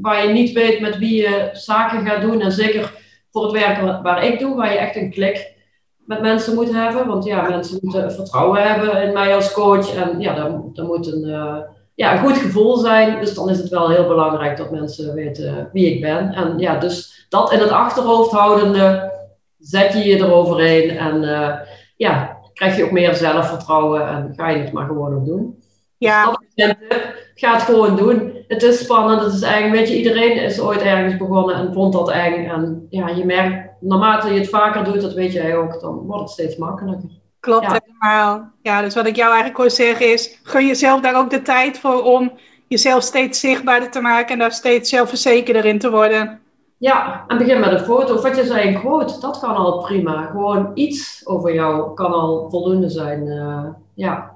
waar 0.00 0.26
je 0.26 0.32
niet 0.32 0.52
weet 0.52 0.80
met 0.80 0.98
wie 0.98 1.22
je 1.22 1.48
zaken 1.52 2.06
gaat 2.06 2.20
doen. 2.20 2.40
En 2.40 2.52
zeker 2.52 3.04
voor 3.36 3.44
het 3.44 3.52
werk 3.52 4.02
waar 4.02 4.24
ik 4.24 4.38
doe, 4.38 4.56
waar 4.56 4.72
je 4.72 4.78
echt 4.78 4.96
een 4.96 5.10
klik 5.10 5.54
met 5.96 6.20
mensen 6.20 6.54
moet 6.54 6.72
hebben. 6.72 7.06
Want 7.06 7.24
ja, 7.24 7.48
mensen 7.48 7.78
moeten 7.82 8.12
vertrouwen 8.12 8.62
hebben 8.62 9.02
in 9.02 9.12
mij 9.12 9.34
als 9.34 9.52
coach. 9.52 9.94
En 9.94 10.20
ja, 10.20 10.36
er, 10.36 10.84
moet 10.84 11.12
een, 11.12 11.28
uh, 11.28 11.58
ja, 11.94 12.12
een 12.12 12.18
goed 12.18 12.36
gevoel 12.36 12.76
zijn. 12.76 13.20
Dus 13.20 13.34
dan 13.34 13.50
is 13.50 13.58
het 13.58 13.68
wel 13.68 13.90
heel 13.90 14.06
belangrijk 14.06 14.56
dat 14.56 14.70
mensen 14.70 15.14
weten 15.14 15.70
wie 15.72 15.94
ik 15.94 16.00
ben. 16.00 16.32
En 16.32 16.58
ja, 16.58 16.78
dus 16.78 17.26
dat 17.28 17.52
in 17.52 17.58
het 17.58 17.70
achterhoofd 17.70 18.30
houdende, 18.30 19.12
zet 19.58 19.92
je 19.92 20.04
je 20.04 20.16
eroverheen. 20.16 20.90
En 20.90 21.22
uh, 21.22 21.54
ja, 21.96 22.38
krijg 22.52 22.76
je 22.76 22.84
ook 22.84 22.90
meer 22.90 23.14
zelfvertrouwen 23.14 24.08
en 24.08 24.32
ga 24.36 24.48
je 24.48 24.58
het 24.58 24.72
maar 24.72 24.86
gewoon 24.86 25.14
ook 25.14 25.26
doen. 25.26 25.62
Ja. 25.98 26.40
Dus 26.54 26.74
ga 27.34 27.52
het 27.52 27.62
gewoon 27.62 27.96
doen. 27.96 28.35
Het 28.48 28.62
is 28.62 28.78
spannend, 28.78 29.22
het 29.22 29.32
is 29.32 29.42
eng. 29.42 29.70
Weet 29.70 29.88
je, 29.88 29.96
iedereen 29.96 30.42
is 30.42 30.60
ooit 30.60 30.80
ergens 30.80 31.16
begonnen 31.16 31.54
en 31.54 31.72
vond 31.72 31.92
dat 31.92 32.10
eng. 32.10 32.48
En 32.48 32.86
ja, 32.90 33.08
je 33.08 33.24
merkt, 33.24 33.68
naarmate 33.80 34.32
je 34.32 34.38
het 34.38 34.48
vaker 34.48 34.84
doet, 34.84 35.00
dat 35.00 35.12
weet 35.12 35.32
jij 35.32 35.56
ook, 35.56 35.80
dan 35.80 35.94
wordt 35.94 36.22
het 36.22 36.30
steeds 36.30 36.56
makkelijker. 36.56 37.08
Klopt 37.40 37.64
ja. 37.64 37.80
helemaal. 37.84 38.50
Ja, 38.62 38.80
dus 38.80 38.94
wat 38.94 39.06
ik 39.06 39.16
jou 39.16 39.28
eigenlijk 39.28 39.58
wil 39.58 39.70
zeggen 39.70 40.12
is, 40.12 40.40
gun 40.42 40.66
jezelf 40.66 41.00
daar 41.00 41.16
ook 41.16 41.30
de 41.30 41.42
tijd 41.42 41.78
voor 41.78 42.02
om 42.02 42.32
jezelf 42.68 43.02
steeds 43.02 43.40
zichtbaarder 43.40 43.90
te 43.90 44.00
maken 44.00 44.32
en 44.32 44.38
daar 44.38 44.52
steeds 44.52 44.90
zelfverzekerder 44.90 45.64
in 45.64 45.78
te 45.78 45.90
worden. 45.90 46.40
Ja, 46.78 47.24
en 47.28 47.38
begin 47.38 47.60
met 47.60 47.72
een 47.72 47.84
foto. 47.84 48.14
Of 48.14 48.22
wat 48.22 48.36
je 48.36 48.44
zei, 48.44 48.68
een 48.68 48.80
quote, 48.80 49.20
dat 49.20 49.38
kan 49.38 49.56
al 49.56 49.82
prima. 49.82 50.22
Gewoon 50.22 50.70
iets 50.74 51.26
over 51.26 51.54
jou 51.54 51.94
kan 51.94 52.12
al 52.12 52.50
voldoende 52.50 52.88
zijn. 52.88 53.26
Uh, 53.26 53.64
ja. 53.94 54.35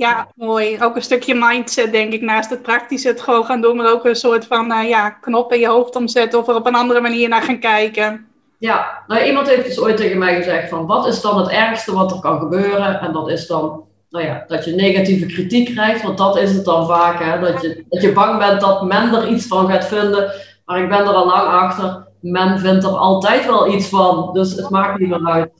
Ja, 0.00 0.28
mooi. 0.34 0.82
Ook 0.82 0.96
een 0.96 1.02
stukje 1.02 1.34
mindset, 1.34 1.92
denk 1.92 2.12
ik, 2.12 2.20
naast 2.20 2.50
het 2.50 2.62
praktische 2.62 3.08
het 3.08 3.20
gewoon 3.20 3.44
gaan 3.44 3.60
doen, 3.60 3.76
maar 3.76 3.92
ook 3.92 4.04
een 4.04 4.16
soort 4.16 4.46
van 4.46 4.72
uh, 4.72 4.88
ja, 4.88 5.10
knop 5.10 5.52
in 5.52 5.60
je 5.60 5.66
hoofd 5.66 5.96
omzetten 5.96 6.38
of 6.38 6.48
er 6.48 6.54
op 6.54 6.66
een 6.66 6.74
andere 6.74 7.00
manier 7.00 7.28
naar 7.28 7.42
gaan 7.42 7.58
kijken. 7.58 8.26
Ja, 8.58 9.02
nou, 9.06 9.24
iemand 9.24 9.48
heeft 9.48 9.64
dus 9.64 9.80
ooit 9.80 9.96
tegen 9.96 10.18
mij 10.18 10.34
gezegd 10.34 10.68
van 10.68 10.86
wat 10.86 11.06
is 11.06 11.20
dan 11.20 11.38
het 11.38 11.48
ergste 11.48 11.94
wat 11.94 12.12
er 12.12 12.20
kan 12.20 12.38
gebeuren? 12.38 13.00
En 13.00 13.12
dat 13.12 13.30
is 13.30 13.46
dan, 13.46 13.84
nou 14.10 14.24
ja, 14.24 14.44
dat 14.46 14.64
je 14.64 14.74
negatieve 14.74 15.26
kritiek 15.26 15.74
krijgt, 15.74 16.02
want 16.02 16.18
dat 16.18 16.36
is 16.36 16.52
het 16.52 16.64
dan 16.64 16.86
vaak, 16.86 17.22
hè? 17.22 17.40
Dat, 17.40 17.62
je, 17.62 17.84
dat 17.88 18.02
je 18.02 18.12
bang 18.12 18.38
bent 18.38 18.60
dat 18.60 18.82
men 18.82 19.14
er 19.14 19.28
iets 19.28 19.46
van 19.46 19.68
gaat 19.68 19.86
vinden. 19.86 20.32
Maar 20.64 20.82
ik 20.82 20.88
ben 20.88 20.98
er 20.98 21.14
al 21.14 21.26
lang 21.26 21.48
achter, 21.48 22.06
men 22.20 22.58
vindt 22.58 22.84
er 22.84 22.96
altijd 22.96 23.46
wel 23.46 23.72
iets 23.72 23.88
van, 23.88 24.30
dus 24.32 24.52
het 24.52 24.70
maakt 24.70 24.98
niet 24.98 25.08
meer 25.08 25.26
uit. 25.26 25.50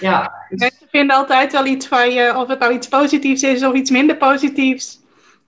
Ja. 0.00 0.32
Mensen 0.48 0.73
vinden 0.96 1.16
altijd 1.16 1.52
wel 1.52 1.66
iets 1.66 1.86
van 1.86 2.10
je, 2.10 2.36
of 2.36 2.48
het 2.48 2.58
nou 2.58 2.72
iets 2.72 2.88
positiefs 2.88 3.42
is 3.42 3.64
of 3.64 3.72
iets 3.72 3.90
minder 3.90 4.16
positiefs. 4.16 5.00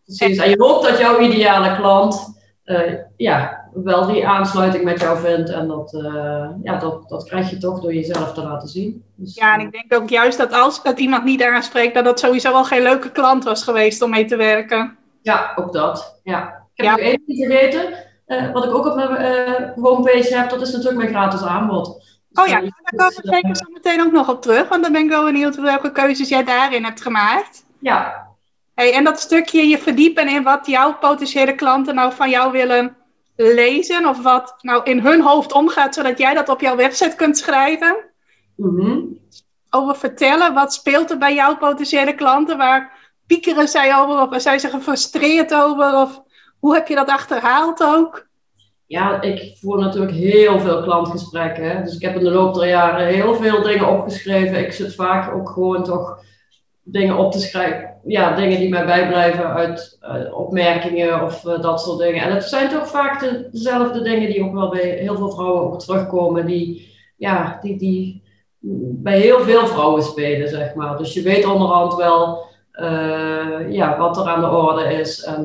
Precies. 0.05 0.39
En 0.39 0.51
je 0.51 0.57
hoopt 0.59 0.89
dat 0.89 0.99
jouw 0.99 1.21
ideale 1.21 1.77
klant 1.77 2.35
uh, 2.65 2.95
ja, 3.17 3.69
wel 3.75 4.07
die 4.07 4.27
aansluiting 4.27 4.85
met 4.85 5.01
jou 5.01 5.19
vindt. 5.19 5.51
En 5.51 5.69
dat, 5.69 5.93
uh, 5.93 6.49
ja, 6.63 6.79
dat, 6.79 7.09
dat 7.09 7.25
krijg 7.25 7.51
je 7.51 7.59
toch 7.59 7.81
door 7.81 7.95
jezelf 7.95 8.33
te 8.33 8.43
laten 8.43 8.69
zien. 8.69 9.05
Dus, 9.15 9.35
ja, 9.35 9.55
en 9.55 9.61
ik 9.61 9.73
denk 9.73 10.03
ook 10.03 10.09
juist 10.09 10.39
dat 10.39 10.53
als 10.53 10.83
dat 10.83 10.99
iemand 10.99 11.25
niet 11.25 11.43
aanspreekt, 11.43 11.95
dat 11.95 12.05
dat 12.05 12.21
sowieso 12.21 12.53
wel 12.53 12.65
geen 12.65 12.83
leuke 12.83 13.11
klant 13.11 13.45
was 13.45 13.63
geweest 13.63 14.03
om 14.03 14.11
mee 14.11 14.25
te 14.25 14.37
werken. 14.37 14.97
Ja, 15.23 15.53
ook 15.57 15.73
dat. 15.73 16.21
Ja. 16.23 16.67
Ik 16.75 16.85
heb 16.85 16.87
ja. 16.87 16.91
nog 16.91 17.01
één 17.01 17.23
vergeten. 17.27 18.05
Uh, 18.27 18.53
wat 18.53 18.65
ik 18.65 18.75
ook 18.75 18.87
op 18.87 18.95
mijn 18.95 19.73
homepage 19.81 20.37
heb, 20.37 20.51
dat 20.51 20.61
is 20.61 20.73
natuurlijk 20.73 20.99
mijn 20.99 21.09
gratis 21.09 21.43
aanbod. 21.43 22.16
Dus 22.37 22.45
oh 22.45 22.51
ja, 22.51 22.61
daar 22.61 22.73
komen 22.97 23.23
we 23.23 23.29
zeker 23.29 23.57
zo 23.57 23.65
meteen 23.73 24.03
ook 24.03 24.13
nog 24.13 24.29
op 24.29 24.43
terug. 24.43 24.69
Want 24.69 24.83
dan 24.83 24.93
ben 24.93 25.03
ik 25.03 25.09
wel 25.09 25.25
benieuwd 25.25 25.57
welke 25.57 25.93
keuzes 25.93 26.29
jij 26.29 26.45
daarin 26.45 26.85
hebt 26.85 27.03
gemaakt. 27.03 27.65
Ja, 27.79 28.27
Hey, 28.77 28.93
en 28.93 29.05
dat 29.05 29.21
stukje 29.21 29.69
je 29.69 29.79
verdiepen 29.79 30.29
in 30.29 30.43
wat 30.43 30.67
jouw 30.67 30.99
potentiële 30.99 31.55
klanten 31.55 31.95
nou 31.95 32.13
van 32.13 32.31
jou 32.31 32.53
willen 32.53 32.97
lezen, 33.37 34.07
of 34.07 34.23
wat 34.23 34.55
nou 34.61 34.85
in 34.85 34.99
hun 34.99 35.21
hoofd 35.21 35.53
omgaat, 35.53 35.95
zodat 35.95 36.19
jij 36.19 36.35
dat 36.35 36.49
op 36.49 36.61
jouw 36.61 36.77
website 36.77 37.17
kunt 37.17 37.39
schrijven. 37.39 37.97
Mm 38.57 39.19
Over 39.71 39.97
vertellen, 39.97 40.55
wat 40.55 40.75
speelt 40.75 41.11
er 41.11 41.19
bij 41.19 41.35
jouw 41.35 41.57
potentiële 41.57 42.15
klanten? 42.15 42.57
Waar 42.57 43.11
piekeren 43.27 43.69
zij 43.69 43.97
over, 43.97 44.21
of 44.21 44.43
zijn 44.43 44.61
ze 44.61 44.69
gefrustreerd 44.69 45.55
over, 45.55 45.95
of 45.95 46.23
hoe 46.59 46.75
heb 46.75 46.89
je 46.89 46.95
dat 46.95 47.09
achterhaald 47.09 47.83
ook? 47.83 48.26
Ja, 48.87 49.21
ik 49.23 49.57
voer 49.61 49.79
natuurlijk 49.79 50.13
heel 50.13 50.59
veel 50.61 50.83
klantgesprekken. 50.83 51.85
Dus 51.85 51.95
ik 51.95 52.03
heb 52.03 52.17
in 52.17 52.25
de 52.25 52.31
loop 52.31 52.55
der 52.55 52.69
jaren 52.69 53.07
heel 53.07 53.35
veel 53.35 53.63
dingen 53.63 53.89
opgeschreven. 53.89 54.59
Ik 54.59 54.73
zit 54.73 54.95
vaak 54.95 55.35
ook 55.35 55.49
gewoon 55.49 55.85
toch 55.85 56.19
dingen 56.83 57.17
op 57.17 57.33
te 57.33 57.41
schrijven. 57.41 57.95
Ja, 58.05 58.35
dingen 58.35 58.59
die 58.59 58.69
mij 58.69 58.87
bijblijven 58.87 59.55
uit 59.55 59.99
opmerkingen 60.33 61.23
of 61.23 61.45
uh, 61.45 61.61
dat 61.61 61.81
soort 61.81 61.99
dingen. 61.99 62.23
En 62.23 62.35
het 62.35 62.45
zijn 62.45 62.69
toch 62.69 62.89
vaak 62.89 63.21
de, 63.21 63.49
dezelfde 63.53 64.03
dingen 64.03 64.31
die 64.31 64.45
ook 64.45 64.53
wel 64.53 64.69
bij 64.69 64.89
heel 64.89 65.17
veel 65.17 65.31
vrouwen 65.31 65.63
ook 65.63 65.81
terugkomen. 65.81 66.47
Die, 66.47 66.95
ja, 67.17 67.59
die, 67.63 67.79
die 67.79 68.23
bij 69.03 69.19
heel 69.19 69.41
veel 69.41 69.67
vrouwen 69.67 70.03
spelen, 70.03 70.49
zeg 70.49 70.75
maar. 70.75 70.97
Dus 70.97 71.15
je 71.15 71.23
weet 71.23 71.47
onderhand 71.47 71.95
wel 71.95 72.45
uh, 72.73 73.73
ja, 73.73 73.99
wat 73.99 74.17
er 74.17 74.25
aan 74.25 74.41
de 74.41 74.51
orde 74.51 74.85
is 74.85 75.23
en 75.25 75.45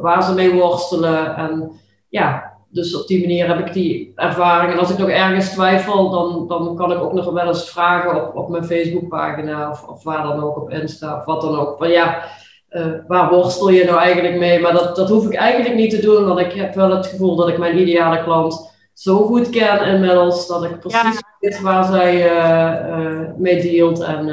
waar 0.00 0.22
ze 0.22 0.34
mee 0.34 0.52
worstelen. 0.52 1.36
En 1.36 1.72
ja, 2.08 2.49
dus 2.72 2.96
op 3.00 3.06
die 3.06 3.20
manier 3.20 3.48
heb 3.48 3.66
ik 3.66 3.72
die 3.72 4.12
ervaring. 4.14 4.72
En 4.72 4.78
als 4.78 4.90
ik 4.90 4.98
nog 4.98 5.08
ergens 5.08 5.50
twijfel, 5.50 6.10
dan, 6.10 6.48
dan 6.48 6.76
kan 6.76 6.92
ik 6.92 7.02
ook 7.02 7.12
nog 7.12 7.30
wel 7.30 7.46
eens 7.46 7.70
vragen 7.70 8.26
op, 8.26 8.36
op 8.36 8.48
mijn 8.48 8.64
Facebookpagina 8.64 9.70
of, 9.70 9.88
of 9.88 10.02
waar 10.02 10.22
dan 10.22 10.42
ook 10.42 10.56
op 10.56 10.70
Insta 10.70 11.16
of 11.16 11.24
wat 11.24 11.40
dan 11.40 11.58
ook. 11.58 11.78
Van 11.78 11.90
ja, 11.90 12.22
uh, 12.70 12.86
waar 13.06 13.30
worstel 13.30 13.70
je 13.70 13.84
nou 13.84 13.98
eigenlijk 13.98 14.38
mee? 14.38 14.60
Maar 14.60 14.72
dat, 14.72 14.96
dat 14.96 15.08
hoef 15.08 15.26
ik 15.26 15.34
eigenlijk 15.34 15.74
niet 15.74 15.90
te 15.90 16.00
doen, 16.00 16.26
want 16.26 16.40
ik 16.40 16.52
heb 16.52 16.74
wel 16.74 16.90
het 16.90 17.06
gevoel 17.06 17.36
dat 17.36 17.48
ik 17.48 17.58
mijn 17.58 17.78
ideale 17.78 18.22
klant 18.22 18.68
zo 18.94 19.16
goed 19.16 19.50
ken 19.50 19.86
inmiddels, 19.86 20.46
dat 20.46 20.64
ik 20.64 20.80
precies 20.80 21.22
weet 21.40 21.60
waar 21.60 21.84
zij 21.84 22.14
uh, 22.14 22.98
uh, 22.98 23.20
mee 23.36 23.62
dealt. 23.62 24.00
En 24.00 24.28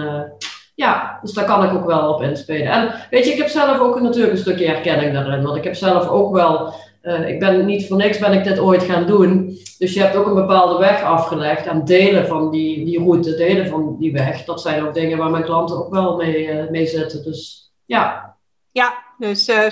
ja, 0.75 1.19
dus 1.21 1.33
daar 1.33 1.45
kan 1.45 1.63
ik 1.63 1.73
ook 1.73 1.85
wel 1.85 2.13
op 2.13 2.21
inspelen. 2.21 2.71
En 2.71 2.93
weet 3.09 3.25
je, 3.25 3.31
ik 3.31 3.37
heb 3.37 3.47
zelf 3.47 3.79
ook 3.79 4.01
natuurlijk 4.01 4.33
een 4.33 4.39
stukje 4.39 4.67
herkenning 4.67 5.13
daarin, 5.13 5.43
want 5.43 5.57
ik 5.57 5.63
heb 5.63 5.75
zelf 5.75 6.07
ook 6.07 6.33
wel 6.33 6.73
uh, 7.03 7.29
ik 7.29 7.39
ben 7.39 7.65
niet 7.65 7.87
voor 7.87 7.97
niks 7.97 8.17
ben 8.17 8.33
ik 8.33 8.43
dit 8.43 8.59
ooit 8.59 8.83
gaan 8.83 9.05
doen. 9.05 9.57
Dus 9.77 9.93
je 9.93 9.99
hebt 9.99 10.15
ook 10.15 10.27
een 10.27 10.33
bepaalde 10.33 10.77
weg 10.79 11.03
afgelegd 11.03 11.65
en 11.65 11.85
delen 11.85 12.27
van 12.27 12.51
die, 12.51 12.85
die 12.85 12.99
route, 12.99 13.35
delen 13.35 13.67
van 13.67 13.95
die 13.99 14.13
weg. 14.13 14.45
Dat 14.45 14.61
zijn 14.61 14.83
ook 14.83 14.93
dingen 14.93 15.17
waar 15.17 15.29
mijn 15.29 15.43
klanten 15.43 15.77
ook 15.77 15.91
wel 15.91 16.15
mee, 16.15 16.47
uh, 16.47 16.69
mee 16.69 16.85
zitten. 16.85 17.23
Dus 17.23 17.71
ja. 17.85 18.35
Ja, 18.71 19.03
dus 19.17 19.49
uh, 19.49 19.67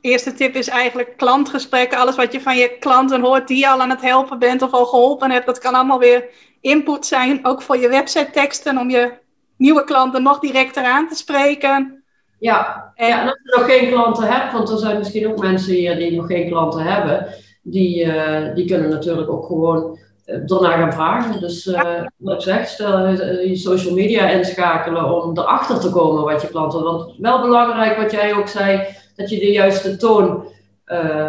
eerste 0.00 0.34
tip 0.34 0.54
is 0.54 0.68
eigenlijk 0.68 1.16
klantgesprekken. 1.16 1.98
Alles 1.98 2.16
wat 2.16 2.32
je 2.32 2.40
van 2.40 2.56
je 2.56 2.78
klanten 2.78 3.20
hoort 3.20 3.48
die 3.48 3.58
je 3.58 3.68
al 3.68 3.80
aan 3.80 3.90
het 3.90 4.02
helpen 4.02 4.38
bent 4.38 4.62
of 4.62 4.72
al 4.72 4.86
geholpen 4.86 5.30
hebt. 5.30 5.46
Dat 5.46 5.58
kan 5.58 5.74
allemaal 5.74 5.98
weer 5.98 6.28
input 6.60 7.06
zijn, 7.06 7.46
ook 7.46 7.62
voor 7.62 7.76
je 7.76 7.88
website 7.88 8.30
teksten. 8.32 8.78
Om 8.78 8.90
je 8.90 9.12
nieuwe 9.56 9.84
klanten 9.84 10.22
nog 10.22 10.38
directer 10.38 10.84
aan 10.84 11.08
te 11.08 11.14
spreken. 11.14 12.01
Ja, 12.42 12.92
en, 12.94 13.08
ja, 13.08 13.20
en 13.20 13.28
als 13.28 13.38
je 13.42 13.56
nog 13.56 13.66
geen 13.66 13.88
klanten 13.88 14.24
hebt, 14.24 14.52
want 14.52 14.70
er 14.70 14.78
zijn 14.78 14.98
misschien 14.98 15.28
ook 15.28 15.38
mensen 15.38 15.72
hier 15.72 15.96
die 15.96 16.16
nog 16.16 16.26
geen 16.26 16.48
klanten 16.48 16.80
hebben, 16.80 17.26
die, 17.62 18.04
uh, 18.04 18.54
die 18.54 18.66
kunnen 18.66 18.90
natuurlijk 18.90 19.30
ook 19.30 19.46
gewoon 19.46 19.98
uh, 20.26 20.56
ernaar 20.56 20.78
gaan 20.78 20.92
vragen. 20.92 21.40
Dus 21.40 21.66
uh, 21.66 21.80
wat 22.16 22.34
ik 22.34 22.40
zeg, 22.40 22.68
stel 22.68 23.08
je 23.08 23.56
social 23.56 23.94
media 23.94 24.28
inschakelen 24.28 25.22
om 25.22 25.38
erachter 25.38 25.80
te 25.80 25.90
komen 25.90 26.24
wat 26.24 26.42
je 26.42 26.48
klanten. 26.48 26.82
Want 26.82 27.14
wel 27.18 27.40
belangrijk 27.40 27.96
wat 27.96 28.12
jij 28.12 28.34
ook 28.34 28.48
zei, 28.48 28.86
dat 29.16 29.30
je 29.30 29.38
de 29.38 29.52
juiste 29.52 29.96
toon 29.96 30.44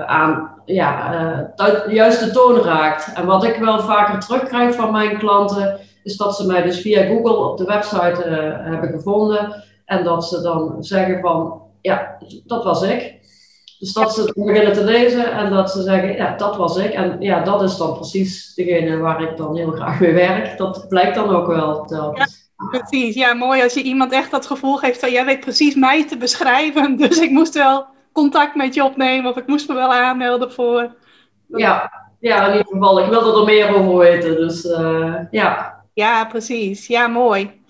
aan, 0.06 0.52
ja, 0.66 1.54
de 1.56 1.94
juiste 1.94 2.32
toon 2.32 2.62
raakt. 2.62 3.14
En 3.14 3.26
wat 3.26 3.44
ik 3.44 3.56
wel 3.56 3.80
vaker 3.80 4.20
terugkrijg 4.20 4.76
van 4.76 4.92
mijn 4.92 5.18
klanten, 5.18 5.80
is 6.04 6.18
dat 6.18 6.36
ze 6.36 6.46
mij 6.46 6.62
dus 6.62 6.82
via 6.82 7.06
Google 7.06 7.36
op 7.36 7.58
de 7.58 7.66
website 7.66 8.24
hebben 8.64 8.90
gevonden. 8.90 9.64
En 9.86 10.04
dat 10.04 10.26
ze 10.26 10.42
dan 10.42 10.84
zeggen 10.84 11.20
van, 11.20 11.62
ja, 11.82 12.18
dat 12.46 12.64
was 12.64 12.82
ik. 12.82 13.22
Dus 13.80 13.94
dat 13.94 14.14
ze 14.14 14.34
beginnen 14.36 14.74
te 14.74 14.84
lezen 14.84 15.32
en 15.32 15.50
dat 15.50 15.72
ze 15.72 15.82
zeggen, 15.82 16.16
ja, 16.16 16.38
dat 16.38 16.56
was 16.56 16.78
ik. 16.78 16.94
En 16.94 17.16
ja, 17.20 17.44
dat 17.44 17.62
is 17.62 17.78
dan 17.78 17.94
precies 17.94 18.54
degene 18.56 18.98
waar 18.98 19.22
ik 19.22 19.38
dan 19.38 19.56
heel 19.56 19.72
graag 19.72 20.00
mee 20.00 20.14
werk. 20.14 20.58
Dat 20.58 20.86
blijkt 20.90 21.16
dan 21.16 21.30
ook 21.30 21.48
wel. 21.48 21.86
Ja, 21.90 22.28
precies. 22.72 23.16
Ja, 23.16 23.34
mooi 23.34 23.64
als 23.64 23.74
je 23.74 23.82
iemand 23.82 24.12
echt 24.12 24.32
dat 24.32 24.46
gevoel 24.46 24.78
geeft 24.78 25.00
van, 25.00 25.12
jij 25.12 25.26
weet 25.26 25.40
precies 25.40 25.76
mij 25.76 26.08
te 26.08 26.18
beschrijven. 26.18 26.96
Dus 27.08 27.20
ik 27.20 27.30
moest 27.30 27.54
wel 27.54 27.86
contact 28.12 28.56
met 28.56 28.74
je 28.74 28.84
opnemen 28.84 29.32
of 29.32 29.38
ik 29.38 29.48
moest 29.48 29.68
me 29.68 29.74
wel 29.74 29.94
aanmelden 29.94 30.52
voor. 30.52 30.96
Ja, 31.48 31.92
ja 32.20 32.48
in 32.48 32.58
ieder 32.58 32.72
geval. 32.72 33.00
Ik 33.00 33.10
wilde 33.10 33.40
er 33.40 33.46
meer 33.46 33.76
over 33.76 33.98
weten. 33.98 34.36
Dus 34.36 34.66
uh, 34.66 35.16
ja. 35.32 35.82
Ja, 35.94 36.26
precies. 36.26 36.88
Ja, 36.88 37.08
mooi. 37.08 37.63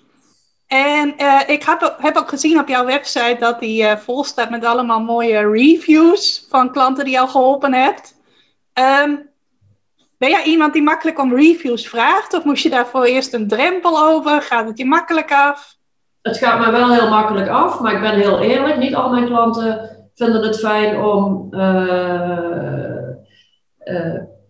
En 0.74 1.14
uh, 1.18 1.40
ik 1.46 1.62
heb, 1.62 1.96
heb, 1.98 2.16
ook 2.16 2.28
gezien 2.28 2.60
op 2.60 2.68
jouw 2.68 2.84
website 2.84 3.36
dat 3.38 3.60
die 3.60 3.82
uh, 3.82 3.96
vol 3.96 4.24
staat 4.24 4.50
met 4.50 4.64
allemaal 4.64 5.00
mooie 5.00 5.50
reviews 5.50 6.46
van 6.48 6.72
klanten 6.72 7.04
die 7.04 7.12
jou 7.12 7.28
geholpen 7.28 7.74
hebt. 7.74 8.14
Um, 9.04 9.28
ben 10.18 10.30
jij 10.30 10.44
iemand 10.44 10.72
die 10.72 10.82
makkelijk 10.82 11.18
om 11.18 11.34
reviews 11.34 11.88
vraagt? 11.88 12.34
Of 12.34 12.44
moest 12.44 12.62
je 12.62 12.70
daarvoor 12.70 13.04
eerst 13.04 13.34
een 13.34 13.48
drempel 13.48 14.06
over? 14.08 14.42
Gaat 14.42 14.66
het 14.66 14.78
je 14.78 14.84
makkelijk 14.84 15.32
af? 15.32 15.76
Het 16.22 16.38
gaat 16.38 16.58
me 16.58 16.70
wel 16.70 16.92
heel 16.92 17.08
makkelijk 17.08 17.48
af, 17.48 17.80
maar 17.80 17.92
ik 17.92 18.00
ben 18.00 18.14
heel 18.14 18.40
eerlijk. 18.40 18.76
Niet 18.76 18.94
al 18.94 19.10
mijn 19.10 19.26
klanten 19.26 19.90
vinden 20.14 20.42
het 20.42 20.58
fijn 20.58 20.96
om 20.96 21.48
uh, 21.50 21.60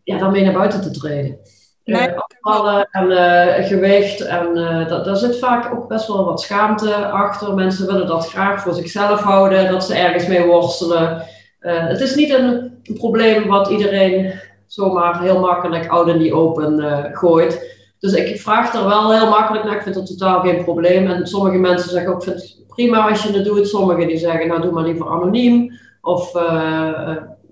ja, 0.05 0.19
daarmee 0.19 0.45
naar 0.45 0.53
buiten 0.53 0.83
te 0.83 0.91
treden. 0.91 1.39
Nee. 1.85 2.09
afvallen 2.11 2.89
en 2.91 3.11
uh, 3.11 3.67
gewicht. 3.67 4.21
En 4.21 4.57
uh, 4.57 4.89
dat, 4.89 5.05
daar 5.05 5.17
zit 5.17 5.39
vaak 5.39 5.75
ook 5.75 5.89
best 5.89 6.07
wel 6.07 6.25
wat 6.25 6.41
schaamte 6.41 7.07
achter. 7.07 7.55
Mensen 7.55 7.87
willen 7.87 8.07
dat 8.07 8.29
graag 8.29 8.63
voor 8.63 8.75
zichzelf 8.75 9.21
houden, 9.21 9.71
dat 9.71 9.85
ze 9.85 9.95
ergens 9.95 10.27
mee 10.27 10.47
worstelen. 10.47 11.23
Uh, 11.61 11.87
het 11.87 12.01
is 12.01 12.15
niet 12.15 12.31
een, 12.31 12.73
probleem 12.95 13.47
wat 13.47 13.69
iedereen 13.69 14.33
zomaar 14.67 15.21
heel 15.21 15.41
makkelijk 15.41 15.89
out 15.89 16.09
in 16.09 16.19
die 16.19 16.35
open 16.35 16.81
gooit. 17.13 17.77
Dus 17.99 18.13
ik 18.13 18.41
vraag 18.41 18.75
er 18.75 18.87
wel 18.87 19.13
heel 19.13 19.29
makkelijk 19.29 19.65
naar. 19.65 19.77
Ik 19.77 19.83
vind 19.83 19.95
dat 19.95 20.07
totaal 20.07 20.41
geen 20.41 20.65
probleem. 20.65 21.07
En 21.07 21.27
sommige 21.27 21.59
mensen 21.59 21.91
zeggen 21.91 22.13
ook, 22.13 22.19
ik 22.19 22.25
vind 22.25 22.43
het 22.43 22.67
prima 22.69 23.09
als 23.09 23.23
je 23.23 23.33
het 23.33 23.45
doet. 23.45 23.69
Sommigen 23.69 24.07
die 24.07 24.19
zeggen, 24.19 24.49
nou 24.49 24.61
doe 24.61 24.73
maar 24.73 24.85
liever 24.85 25.09
anoniem. 25.09 25.79
Of 26.01 26.33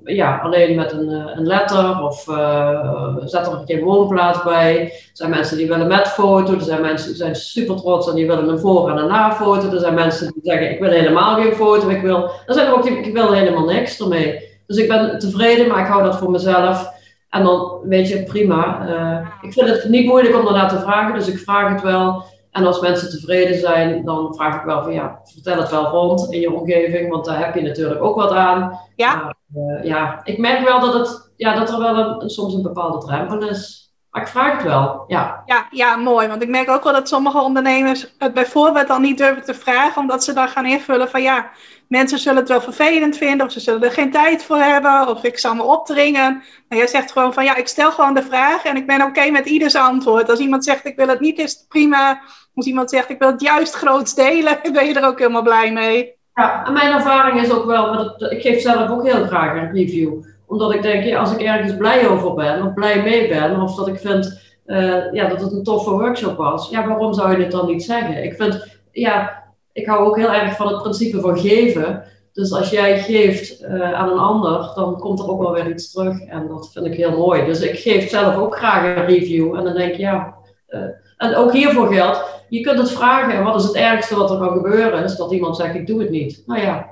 ja, 0.04 0.38
alleen 0.38 0.76
met 0.76 0.92
een, 0.92 1.08
eh, 1.08 1.36
een 1.36 1.46
letter 1.46 2.02
of 2.02 2.28
uh, 2.28 3.16
zet 3.24 3.46
er 3.46 3.62
geen 3.64 3.82
woonplaats 3.82 4.42
bij. 4.42 4.80
Er 4.82 5.10
zijn 5.12 5.30
mensen 5.30 5.56
die 5.56 5.68
willen 5.68 5.86
met 5.86 6.08
foto, 6.08 6.54
er 6.54 6.60
zijn 6.60 6.80
mensen 6.80 7.08
die 7.08 7.16
zijn 7.16 7.34
super 7.34 7.76
trots 7.76 8.08
en 8.08 8.14
die 8.14 8.26
willen 8.26 8.48
een 8.48 8.58
voor- 8.58 8.90
en 8.90 8.96
een 8.96 9.08
na-foto. 9.08 9.70
Er 9.70 9.80
zijn 9.80 9.94
mensen 9.94 10.32
die 10.32 10.42
zeggen, 10.42 10.70
ik 10.70 10.80
wil 10.80 10.90
helemaal 10.90 11.34
geen 11.34 11.52
foto, 11.52 11.88
ik 11.88 12.02
wil... 12.02 12.30
Er 12.46 12.54
zijn 12.54 12.66
er 12.66 12.74
ook 12.74 12.82
die, 12.82 12.98
ik 12.98 13.12
wil 13.12 13.32
helemaal 13.32 13.64
niks 13.64 14.00
ermee. 14.00 14.50
Dus 14.66 14.76
ik 14.76 14.88
ben 14.88 15.18
tevreden, 15.18 15.68
maar 15.68 15.80
ik 15.80 15.86
hou 15.86 16.02
dat 16.02 16.18
voor 16.18 16.30
mezelf. 16.30 16.90
En 17.30 17.44
dan 17.44 17.78
weet 17.82 18.08
je, 18.08 18.22
prima. 18.22 18.88
Uh, 18.88 19.28
ik 19.40 19.52
vind 19.52 19.68
het 19.68 19.88
niet 19.88 20.06
moeilijk 20.06 20.36
om 20.36 20.44
daarna 20.44 20.66
te 20.66 20.80
vragen, 20.80 21.14
dus 21.14 21.28
ik 21.28 21.38
vraag 21.38 21.72
het 21.72 21.82
wel. 21.82 22.24
En 22.50 22.66
als 22.66 22.80
mensen 22.80 23.10
tevreden 23.10 23.58
zijn, 23.58 24.04
dan 24.04 24.34
vraag 24.34 24.56
ik 24.56 24.64
wel 24.64 24.82
van 24.82 24.92
ja, 24.92 25.20
vertel 25.24 25.56
het 25.56 25.70
wel 25.70 25.84
rond 25.84 26.32
in 26.32 26.40
je 26.40 26.52
omgeving, 26.52 27.10
want 27.10 27.24
daar 27.24 27.44
heb 27.44 27.54
je 27.54 27.62
natuurlijk 27.62 28.02
ook 28.02 28.16
wat 28.16 28.30
aan. 28.30 28.78
Ja. 28.96 29.34
Uh, 29.56 29.84
ja, 29.84 30.20
ik 30.24 30.38
merk 30.38 30.64
wel 30.64 30.80
dat, 30.80 30.94
het, 30.94 31.32
ja, 31.36 31.54
dat 31.54 31.70
er 31.70 31.78
wel 31.78 32.22
een, 32.22 32.30
soms 32.30 32.54
een 32.54 32.62
bepaalde 32.62 33.06
drempel 33.06 33.48
is. 33.48 33.82
Maar 34.10 34.22
ik 34.22 34.28
vraag 34.28 34.52
het 34.52 34.62
wel, 34.62 35.04
ja. 35.06 35.42
ja. 35.46 35.66
Ja, 35.70 35.96
mooi. 35.96 36.28
Want 36.28 36.42
ik 36.42 36.48
merk 36.48 36.68
ook 36.68 36.84
wel 36.84 36.92
dat 36.92 37.08
sommige 37.08 37.40
ondernemers 37.40 38.14
het 38.18 38.34
bijvoorbeeld 38.34 38.88
dan 38.88 39.02
niet 39.02 39.18
durven 39.18 39.44
te 39.44 39.54
vragen, 39.54 40.02
omdat 40.02 40.24
ze 40.24 40.32
dan 40.32 40.48
gaan 40.48 40.66
invullen 40.66 41.08
van 41.08 41.22
ja, 41.22 41.50
mensen 41.88 42.18
zullen 42.18 42.38
het 42.38 42.48
wel 42.48 42.60
vervelend 42.60 43.16
vinden, 43.16 43.46
of 43.46 43.52
ze 43.52 43.60
zullen 43.60 43.82
er 43.82 43.92
geen 43.92 44.10
tijd 44.10 44.44
voor 44.44 44.56
hebben, 44.56 45.08
of 45.08 45.24
ik 45.24 45.38
zal 45.38 45.54
me 45.54 45.62
opdringen. 45.62 46.42
En 46.68 46.76
jij 46.76 46.86
zegt 46.86 47.12
gewoon 47.12 47.32
van 47.32 47.44
ja, 47.44 47.56
ik 47.56 47.68
stel 47.68 47.92
gewoon 47.92 48.14
de 48.14 48.22
vraag 48.22 48.64
en 48.64 48.76
ik 48.76 48.86
ben 48.86 49.02
oké 49.02 49.30
met 49.30 49.46
ieders 49.46 49.74
antwoord. 49.74 50.30
Als 50.30 50.38
iemand 50.38 50.64
zegt 50.64 50.86
ik 50.86 50.96
wil 50.96 51.08
het 51.08 51.20
niet, 51.20 51.38
is 51.38 51.52
het 51.52 51.68
prima. 51.68 52.20
Als 52.54 52.66
iemand 52.66 52.90
zegt 52.90 53.10
ik 53.10 53.18
wil 53.18 53.30
het 53.30 53.40
juist 53.40 53.74
groots 53.74 54.14
delen, 54.14 54.58
ben 54.72 54.86
je 54.86 54.94
er 54.94 55.06
ook 55.06 55.18
helemaal 55.18 55.42
blij 55.42 55.72
mee. 55.72 56.20
Ja, 56.34 56.66
en 56.66 56.72
mijn 56.72 56.92
ervaring 56.92 57.40
is 57.40 57.52
ook 57.52 57.66
wel, 57.66 58.14
ik 58.30 58.42
geef 58.42 58.60
zelf 58.60 58.90
ook 58.90 59.06
heel 59.06 59.24
graag 59.24 59.56
een 59.56 59.72
review. 59.72 60.12
Omdat 60.46 60.74
ik 60.74 60.82
denk, 60.82 61.04
ja, 61.04 61.18
als 61.18 61.32
ik 61.32 61.40
ergens 61.40 61.76
blij 61.76 62.08
over 62.08 62.34
ben, 62.34 62.66
of 62.66 62.74
blij 62.74 63.02
mee 63.02 63.28
ben, 63.28 63.60
of 63.60 63.74
dat 63.74 63.88
ik 63.88 63.98
vind 63.98 64.40
uh, 64.66 65.12
ja, 65.12 65.28
dat 65.28 65.40
het 65.40 65.52
een 65.52 65.62
toffe 65.62 65.90
workshop 65.90 66.36
was, 66.36 66.70
ja, 66.70 66.86
waarom 66.86 67.14
zou 67.14 67.30
je 67.30 67.42
het 67.42 67.52
dan 67.52 67.66
niet 67.66 67.84
zeggen? 67.84 68.24
Ik 68.24 68.34
vind, 68.34 68.78
ja, 68.92 69.42
ik 69.72 69.86
hou 69.86 70.06
ook 70.06 70.16
heel 70.16 70.32
erg 70.32 70.56
van 70.56 70.68
het 70.68 70.82
principe 70.82 71.20
van 71.20 71.38
geven. 71.38 72.04
Dus 72.32 72.52
als 72.52 72.70
jij 72.70 72.98
geeft 72.98 73.62
uh, 73.62 73.92
aan 73.92 74.10
een 74.10 74.18
ander, 74.18 74.72
dan 74.74 74.98
komt 74.98 75.20
er 75.20 75.30
ook 75.30 75.40
wel 75.40 75.52
weer 75.52 75.70
iets 75.70 75.92
terug. 75.92 76.20
En 76.20 76.48
dat 76.48 76.70
vind 76.72 76.86
ik 76.86 76.94
heel 76.94 77.16
mooi. 77.16 77.44
Dus 77.44 77.60
ik 77.60 77.78
geef 77.78 78.08
zelf 78.08 78.36
ook 78.36 78.56
graag 78.56 78.96
een 78.96 79.06
review. 79.06 79.56
En 79.56 79.64
dan 79.64 79.74
denk 79.74 79.92
ik, 79.92 79.98
ja. 79.98 80.34
Uh, 80.68 80.80
en 81.16 81.34
ook 81.34 81.52
hiervoor 81.52 81.92
geldt, 81.92 82.41
je 82.52 82.60
kunt 82.60 82.78
het 82.78 82.90
vragen. 82.90 83.34
En 83.34 83.44
wat 83.44 83.60
is 83.60 83.64
het 83.64 83.74
ergste 83.74 84.16
wat 84.16 84.30
er 84.30 84.38
kan 84.38 84.52
gebeuren? 84.52 85.04
Is 85.04 85.16
dat 85.16 85.32
iemand 85.32 85.56
zegt, 85.56 85.74
ik 85.74 85.86
doe 85.86 86.00
het 86.00 86.10
niet. 86.10 86.42
Nou 86.46 86.60
ja, 86.60 86.88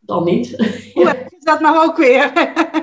dan 0.00 0.24
niet. 0.24 0.48
ja. 0.94 1.14
Is 1.14 1.44
dat 1.44 1.60
nou 1.60 1.88
ook 1.88 1.96
weer? 1.96 2.32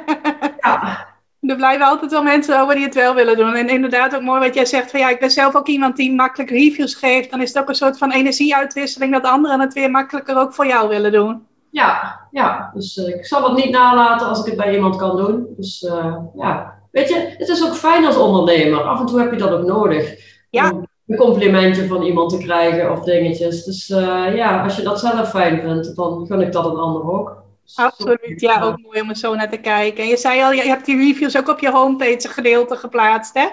ja. 0.64 1.06
Er 1.42 1.56
blijven 1.56 1.86
altijd 1.86 2.12
wel 2.12 2.24
mensen 2.24 2.62
over 2.62 2.76
die 2.76 2.84
het 2.84 2.96
wel 2.96 3.16
willen 3.16 3.38
doen. 3.38 3.54
En 3.54 3.70
inderdaad 3.70 4.16
ook 4.16 4.22
mooi 4.22 4.40
wat 4.40 4.54
jij 4.54 4.66
zegt 4.66 4.92
van 4.92 5.00
ja, 5.00 5.10
ik 5.10 5.20
ben 5.20 5.32
zelf 5.32 5.56
ook 5.56 5.68
iemand 5.68 5.96
die 5.96 6.14
makkelijk 6.14 6.50
reviews 6.50 6.96
geeft. 6.96 7.32
Dan 7.32 7.42
is 7.42 7.54
het 7.54 7.64
ook 7.64 7.70
een 7.70 7.76
soort 7.76 7.98
van 7.98 8.12
energieuitwisseling 8.12 9.14
dat 9.14 9.24
anderen 9.24 9.60
het 9.60 9.74
weer 9.74 9.92
makkelijker 9.92 10.38
ook 10.38 10.54
voor 10.54 10.68
jou 10.68 10.90
willen 10.90 11.12
doen. 11.12 11.46
Ja, 11.72 12.20
ja. 12.32 12.72
dus 12.74 12.98
uh, 12.98 13.08
ik 13.08 13.26
zal 13.26 13.44
het 13.44 13.64
niet 13.64 13.72
nalaten 13.72 14.28
als 14.28 14.40
ik 14.40 14.46
het 14.46 14.56
bij 14.56 14.74
iemand 14.74 14.96
kan 14.96 15.18
doen. 15.18 15.48
Dus 15.58 15.82
uh, 15.82 16.18
ja, 16.36 16.74
weet 16.92 17.10
je, 17.10 17.36
het 17.38 17.50
is 17.50 17.66
ook 17.66 17.76
fijn 17.76 18.06
als 18.06 18.18
ondernemer. 18.18 18.82
Af 18.82 19.00
en 19.00 19.06
toe 19.06 19.20
heb 19.20 19.32
je 19.32 19.38
dat 19.38 19.52
ook 19.52 19.66
nodig. 19.66 20.16
Ja. 20.50 20.72
Om 20.72 20.88
een 21.08 21.18
complimentje 21.18 21.88
van 21.88 22.02
iemand 22.02 22.30
te 22.30 22.38
krijgen 22.38 22.92
of 22.92 23.04
dingetjes. 23.04 23.64
Dus 23.64 23.90
uh, 23.90 24.36
ja, 24.36 24.64
als 24.64 24.76
je 24.76 24.84
dat 24.84 25.00
zelf 25.00 25.30
fijn 25.30 25.62
vindt, 25.62 25.96
dan 25.96 26.26
gun 26.28 26.42
ik 26.42 26.52
dat 26.52 26.66
een 26.66 26.78
ander 26.78 27.12
ook. 27.12 27.46
Absoluut, 27.76 28.42
ja, 28.42 28.62
ook 28.62 28.78
mooi 28.82 29.02
om 29.02 29.10
er 29.10 29.16
zo 29.16 29.36
naar 29.36 29.50
te 29.50 29.58
kijken. 29.58 30.04
En 30.04 30.10
je 30.10 30.18
zei 30.18 30.42
al, 30.42 30.52
je 30.52 30.62
hebt 30.62 30.86
die 30.86 30.98
reviews 30.98 31.38
ook 31.38 31.50
op 31.50 31.60
je 31.60 31.72
homepage 31.72 32.28
gedeelte 32.28 32.76
geplaatst, 32.76 33.34
hè? 33.34 33.48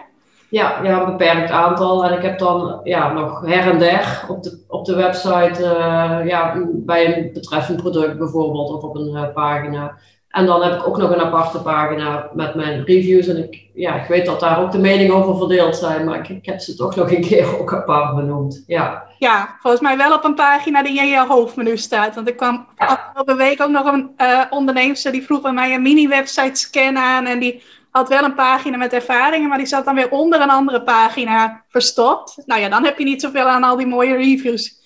Ja, 0.50 0.82
ja, 0.82 1.00
een 1.00 1.16
beperkt 1.16 1.50
aantal. 1.50 2.04
En 2.04 2.16
ik 2.16 2.22
heb 2.22 2.38
dan 2.38 2.80
ja, 2.84 3.12
nog 3.12 3.40
her 3.46 3.70
en 3.70 3.78
der 3.78 4.24
op 4.28 4.42
de, 4.42 4.64
op 4.68 4.84
de 4.84 4.94
website, 4.94 5.62
uh, 5.62 6.26
ja, 6.26 6.66
bij 6.72 7.16
een 7.16 7.32
betreffend 7.32 7.82
product 7.82 8.18
bijvoorbeeld, 8.18 8.70
of 8.70 8.82
op 8.82 8.96
een 8.96 9.10
uh, 9.14 9.32
pagina. 9.34 9.98
En 10.34 10.46
dan 10.46 10.62
heb 10.62 10.74
ik 10.74 10.86
ook 10.86 10.96
nog 10.96 11.10
een 11.10 11.20
aparte 11.20 11.58
pagina 11.58 12.30
met 12.32 12.54
mijn 12.54 12.84
reviews. 12.84 13.26
En 13.26 13.36
ik, 13.36 13.62
ja, 13.74 13.94
ik 13.94 14.08
weet 14.08 14.26
dat 14.26 14.40
daar 14.40 14.62
ook 14.62 14.72
de 14.72 14.78
meningen 14.78 15.14
over 15.14 15.36
verdeeld 15.36 15.76
zijn, 15.76 16.04
maar 16.04 16.18
ik, 16.18 16.28
ik 16.28 16.46
heb 16.46 16.60
ze 16.60 16.74
toch 16.74 16.94
nog 16.94 17.10
een 17.10 17.20
keer 17.20 17.60
ook 17.60 17.74
apart 17.74 18.14
benoemd. 18.14 18.64
Ja. 18.66 19.04
ja, 19.18 19.56
volgens 19.60 19.82
mij 19.82 19.96
wel 19.96 20.14
op 20.14 20.24
een 20.24 20.34
pagina 20.34 20.82
die 20.82 20.98
in 20.98 21.08
je 21.08 21.24
hoofdmenu 21.28 21.76
staat. 21.76 22.14
Want 22.14 22.28
ik 22.28 22.36
kwam 22.36 22.66
ja. 22.76 22.86
afgelopen 22.86 23.36
week 23.36 23.62
ook 23.62 23.70
nog 23.70 23.92
een 23.92 24.10
uh, 24.18 24.40
onderneemster 24.50 25.12
die 25.12 25.22
vroeg 25.22 25.40
bij 25.40 25.52
mij 25.52 25.74
een 25.74 25.82
mini-website 25.82 26.60
scan 26.60 26.98
aan. 26.98 27.26
En 27.26 27.38
die 27.38 27.62
had 27.90 28.08
wel 28.08 28.24
een 28.24 28.34
pagina 28.34 28.76
met 28.76 28.92
ervaringen, 28.92 29.48
maar 29.48 29.58
die 29.58 29.66
zat 29.66 29.84
dan 29.84 29.94
weer 29.94 30.10
onder 30.10 30.40
een 30.40 30.50
andere 30.50 30.82
pagina 30.82 31.64
verstopt. 31.68 32.42
Nou 32.46 32.60
ja, 32.60 32.68
dan 32.68 32.84
heb 32.84 32.98
je 32.98 33.04
niet 33.04 33.22
zoveel 33.22 33.46
aan 33.46 33.64
al 33.64 33.76
die 33.76 33.86
mooie 33.86 34.16
reviews. 34.16 34.80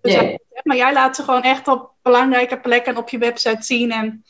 Dus 0.00 0.16
Nee. 0.16 0.38
Maar 0.62 0.76
jij 0.76 0.92
laat 0.92 1.16
ze 1.16 1.22
gewoon 1.22 1.42
echt 1.42 1.68
op 1.68 1.90
belangrijke 2.02 2.60
plekken 2.60 2.96
op 2.96 3.08
je 3.08 3.18
website 3.18 3.62
zien. 3.62 3.90
En 3.90 4.24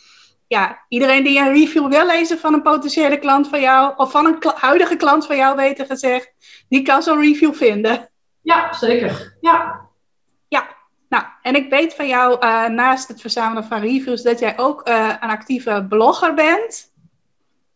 ja, 0.46 0.84
iedereen 0.88 1.24
die 1.24 1.38
een 1.38 1.52
review 1.52 1.88
wil 1.88 2.06
lezen 2.06 2.38
van 2.38 2.54
een 2.54 2.62
potentiële 2.62 3.18
klant 3.18 3.48
van 3.48 3.60
jou, 3.60 3.92
of 3.96 4.10
van 4.10 4.26
een 4.26 4.38
huidige 4.54 4.96
klant 4.96 5.26
van 5.26 5.36
jou, 5.36 5.56
beter 5.56 5.86
gezegd, 5.86 6.32
die 6.68 6.82
kan 6.82 7.02
zo'n 7.02 7.20
review 7.20 7.54
vinden. 7.54 8.08
Ja, 8.40 8.72
zeker. 8.72 9.36
Ja. 9.40 9.80
Ja, 10.48 10.66
nou, 11.08 11.24
en 11.42 11.54
ik 11.54 11.70
weet 11.70 11.94
van 11.94 12.06
jou, 12.06 12.36
uh, 12.40 12.66
naast 12.66 13.08
het 13.08 13.20
verzamelen 13.20 13.64
van 13.64 13.80
reviews, 13.80 14.22
dat 14.22 14.38
jij 14.38 14.58
ook 14.58 14.88
uh, 14.88 15.14
een 15.20 15.28
actieve 15.28 15.86
blogger 15.88 16.34
bent. 16.34 16.92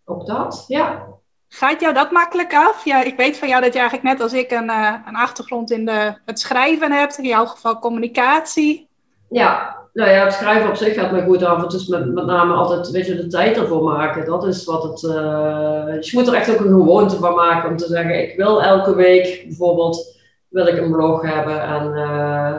Ook 0.05 0.27
dat, 0.27 0.64
ja. 0.66 1.07
Gaat 1.49 1.81
jou 1.81 1.95
dat 1.95 2.11
makkelijk 2.11 2.55
af? 2.55 2.85
Ja, 2.85 3.03
ik 3.03 3.16
weet 3.16 3.38
van 3.38 3.49
jou 3.49 3.62
dat 3.62 3.73
je 3.73 3.79
eigenlijk 3.79 4.09
net 4.09 4.21
als 4.21 4.33
ik 4.33 4.51
een, 4.51 4.71
uh, 4.71 4.95
een 5.07 5.16
achtergrond 5.16 5.71
in 5.71 5.85
de, 5.85 6.19
het 6.25 6.40
schrijven 6.40 6.92
hebt, 6.92 7.19
in 7.19 7.25
jouw 7.25 7.47
geval 7.47 7.79
communicatie. 7.79 8.88
Ja, 9.29 9.78
nou 9.92 10.11
ja, 10.11 10.24
het 10.24 10.33
schrijven 10.33 10.68
op 10.68 10.77
zich 10.77 10.94
gaat 10.94 11.12
me 11.12 11.22
goed 11.22 11.42
af. 11.42 11.62
Het 11.62 11.72
is 11.72 11.87
met, 11.87 12.14
met 12.14 12.27
name 12.27 12.55
altijd, 12.55 12.90
weet 12.90 13.07
je, 13.07 13.16
de 13.16 13.27
tijd 13.27 13.57
ervoor 13.57 13.83
maken. 13.83 14.27
Dat 14.27 14.46
is 14.46 14.64
wat 14.64 14.83
het. 14.83 15.03
Uh, 15.03 16.01
je 16.01 16.11
moet 16.12 16.29
er 16.29 16.35
echt 16.35 16.51
ook 16.51 16.61
een 16.61 16.81
gewoonte 16.81 17.16
van 17.16 17.35
maken 17.35 17.70
om 17.70 17.77
te 17.77 17.87
zeggen: 17.87 18.22
ik 18.22 18.37
wil 18.37 18.62
elke 18.62 18.94
week 18.94 19.44
bijvoorbeeld 19.46 20.16
wil 20.48 20.66
ik 20.66 20.79
een 20.79 20.92
blog 20.92 21.22
hebben. 21.22 21.62
En 21.62 21.92
uh, 21.94 22.55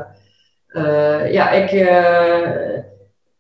uh, 0.84 1.34
ja, 1.34 1.50
ik. 1.50 1.70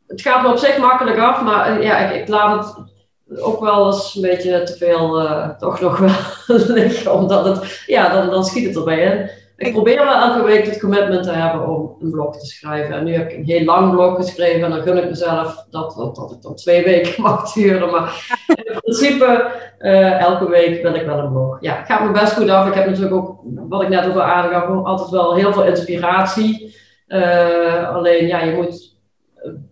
het 0.07 0.21
gaat 0.21 0.41
me 0.41 0.49
op 0.49 0.57
zich 0.57 0.77
makkelijk 0.77 1.17
af, 1.17 1.41
maar 1.41 1.81
ja, 1.81 1.97
ik, 1.97 2.21
ik 2.21 2.27
laat 2.27 2.65
het 2.65 3.41
ook 3.41 3.59
wel 3.59 3.85
eens 3.85 4.15
een 4.15 4.21
beetje 4.21 4.63
te 4.63 4.77
veel 4.77 5.27
toch 5.59 5.79
nog 5.79 5.97
wel 5.97 6.57
liggen. 6.75 7.13
Omdat 7.13 7.45
het, 7.45 7.83
ja, 7.85 8.09
dan, 8.09 8.29
dan 8.29 8.45
schiet 8.45 8.65
het 8.65 8.75
erbij 8.75 8.99
in. 8.99 9.38
Ik 9.59 9.73
probeer 9.73 10.05
wel 10.05 10.13
elke 10.13 10.43
week 10.43 10.65
het 10.65 10.79
commitment 10.79 11.23
te 11.23 11.31
hebben 11.31 11.67
om 11.67 11.95
een 11.99 12.11
blog 12.11 12.37
te 12.37 12.45
schrijven. 12.45 12.95
En 12.95 13.03
nu 13.03 13.13
heb 13.13 13.29
ik 13.29 13.37
een 13.37 13.43
heel 13.43 13.63
lang 13.63 13.91
blog 13.91 14.15
geschreven 14.15 14.63
en 14.63 14.69
dan 14.69 14.81
gun 14.81 14.97
ik 14.97 15.09
mezelf 15.09 15.65
dat, 15.69 15.95
dat, 15.95 16.15
dat 16.15 16.31
ik 16.31 16.41
dan 16.41 16.55
twee 16.55 16.83
weken 16.83 17.21
mag 17.21 17.53
duren. 17.53 17.91
Maar 17.91 18.37
in 18.47 18.79
principe, 18.81 19.51
uh, 19.79 20.21
elke 20.21 20.49
week 20.49 20.81
wil 20.81 20.93
ik 20.93 21.05
wel 21.05 21.17
een 21.17 21.31
blog. 21.31 21.57
Ja, 21.61 21.75
het 21.77 21.85
gaat 21.85 22.03
me 22.03 22.11
best 22.11 22.33
goed 22.33 22.49
af. 22.49 22.67
Ik 22.67 22.73
heb 22.73 22.85
natuurlijk 22.85 23.15
ook, 23.15 23.39
wat 23.69 23.81
ik 23.81 23.89
net 23.89 24.07
over 24.07 24.21
aangaf, 24.21 24.85
altijd 24.85 25.09
wel 25.09 25.35
heel 25.35 25.53
veel 25.53 25.65
inspiratie. 25.65 26.75
Uh, 27.07 27.95
alleen, 27.95 28.27
ja, 28.27 28.43
je 28.43 28.55
moet 28.55 28.97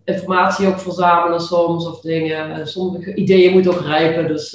informatie 0.04 0.68
ook 0.68 0.78
verzamelen 0.78 1.40
soms 1.40 1.86
of 1.86 2.00
dingen. 2.00 2.68
Sommige 2.68 3.14
ideeën 3.14 3.52
moeten 3.52 3.70
ook 3.70 3.84
rijpen. 3.84 4.26
Dus 4.26 4.50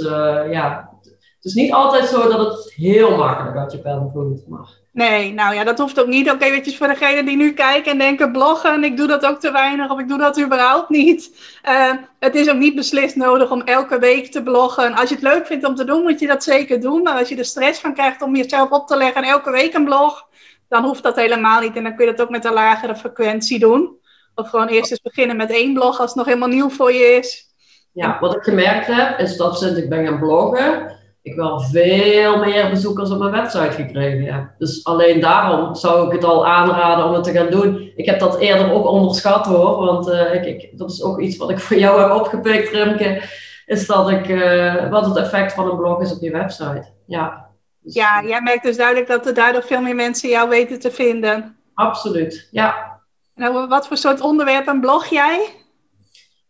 ja, 0.52 0.90
het 1.36 1.46
is 1.46 1.54
niet 1.54 1.74
altijd 1.74 2.06
zo 2.06 2.30
dat 2.30 2.40
het 2.40 2.74
heel 2.74 3.18
makkelijk 3.18 3.58
uit 3.58 3.72
je 3.72 3.78
pen 3.78 4.10
vloeit. 4.12 4.48
Maar... 4.48 4.82
Nee, 4.94 5.34
nou 5.34 5.56
ja, 5.56 5.64
dat 5.64 5.80
hoeft 5.80 6.00
ook 6.00 6.08
niet. 6.08 6.26
Oké, 6.26 6.36
okay, 6.36 6.52
weet 6.52 6.66
je, 6.66 6.78
voor 6.78 6.88
degenen 6.88 7.26
die 7.26 7.36
nu 7.36 7.54
kijken 7.54 7.92
en 7.92 7.98
denken 7.98 8.32
bloggen, 8.32 8.84
ik 8.84 8.98
doe 8.98 9.08
dat 9.08 9.26
ook 9.26 9.40
te 9.40 9.52
weinig 9.52 9.92
of 9.92 10.00
ik 10.00 10.08
doe 10.08 10.18
dat 10.18 10.40
überhaupt 10.40 10.90
niet. 10.90 11.32
Uh, 11.70 11.92
het 12.20 12.36
is 12.36 12.50
ook 12.50 12.58
niet 12.58 12.76
beslist 12.76 13.16
nodig 13.16 13.52
om 13.52 13.62
elke 13.62 14.00
week 14.00 14.32
te 14.32 14.44
bloggen. 14.44 14.94
Als 14.94 15.10
je 15.10 15.16
het 15.16 15.24
leuk 15.24 15.46
vindt 15.46 15.66
om 15.66 15.76
te 15.76 15.84
doen, 15.84 16.04
moet 16.04 16.20
je 16.20 16.28
dat 16.28 16.44
zeker 16.44 16.82
doen. 16.82 17.02
Maar 17.02 17.20
als 17.20 17.30
je 17.30 17.36
er 17.36 17.46
stress 17.46 17.80
van 17.80 17.94
krijgt 17.94 18.22
om 18.22 18.36
jezelf 18.36 18.70
op 18.70 18.88
te 18.88 18.98
leggen 18.98 19.24
en 19.24 19.30
elke 19.30 19.52
week 19.52 19.74
een 19.74 19.86
blog, 19.86 20.28
dan 20.70 20.84
hoeft 20.84 21.04
dat 21.04 21.16
helemaal 21.16 21.62
niet. 21.62 21.76
En 21.76 21.84
dan 21.84 21.96
kun 21.96 22.06
je 22.06 22.12
dat 22.12 22.22
ook 22.22 22.32
met 22.32 22.46
een 22.46 22.54
lagere 22.54 22.96
frequentie 22.96 23.60
doen. 23.60 23.98
Of 24.36 24.50
gewoon 24.50 24.68
eerst 24.68 24.92
eens 24.92 25.02
beginnen 25.02 25.38
met 25.38 25.52
één 25.52 25.74
blog 25.74 26.00
als 26.00 26.08
het 26.10 26.16
nog 26.16 26.26
helemaal 26.26 26.48
nieuw 26.48 26.70
voor 26.70 26.94
je 26.94 27.04
is. 27.04 27.52
Ja, 27.92 28.18
wat 28.20 28.36
ik 28.36 28.44
gemerkt 28.44 28.88
heb, 28.88 29.20
is 29.20 29.38
dat 29.38 29.58
sinds 29.58 29.80
ik 29.80 29.90
ben 29.90 30.06
gaan 30.06 30.20
bloggen, 30.20 31.00
ik 31.24 31.36
wel 31.36 31.60
veel 31.60 32.38
meer 32.40 32.70
bezoekers 32.70 33.10
op 33.10 33.20
mijn 33.20 33.32
website 33.32 33.72
gekregen 33.72 34.34
heb. 34.34 34.50
Dus 34.58 34.86
alleen 34.86 35.20
daarom 35.20 35.76
zou 35.76 36.08
ik 36.08 36.12
het 36.12 36.24
al 36.24 36.48
aanraden 36.48 37.06
om 37.06 37.14
het 37.14 37.24
te 37.24 37.32
gaan 37.32 37.50
doen. 37.50 37.92
Ik 37.96 38.06
heb 38.06 38.20
dat 38.20 38.40
eerder 38.40 38.72
ook 38.72 38.86
onderschat 38.86 39.46
hoor, 39.46 39.86
want 39.86 40.08
uh, 40.08 40.34
ik, 40.34 40.46
ik, 40.46 40.78
dat 40.78 40.92
is 40.92 41.04
ook 41.04 41.20
iets 41.20 41.38
wat 41.38 41.50
ik 41.50 41.60
voor 41.66 41.78
jou 41.78 42.02
heb 42.02 42.12
opgepikt, 42.12 42.70
Remke. 42.70 43.22
Is 43.66 43.88
dat 43.88 44.10
ik, 44.10 44.28
uh, 44.28 44.90
wat 44.90 45.06
het 45.06 45.18
effect 45.18 45.54
van 45.54 45.70
een 45.70 45.78
blog 45.78 46.02
is 46.02 46.14
op 46.14 46.22
je 46.22 46.32
website. 46.32 46.86
Ja, 47.06 47.50
dus, 47.80 47.94
ja 47.94 48.24
jij 48.24 48.42
merkt 48.42 48.64
dus 48.64 48.78
duidelijk 48.78 49.08
dat 49.08 49.26
er 49.26 49.34
daardoor 49.34 49.64
veel 49.64 49.82
meer 49.82 49.96
mensen 49.96 50.30
jou 50.30 50.50
weten 50.50 50.80
te 50.80 50.92
vinden. 50.92 51.58
Absoluut, 51.74 52.48
ja. 52.52 53.02
Nou, 53.36 53.68
wat 53.68 53.88
voor 53.88 53.98
soort 53.98 54.22
onderwerpen 54.22 54.80
blog 54.80 55.06
jij? 55.06 55.63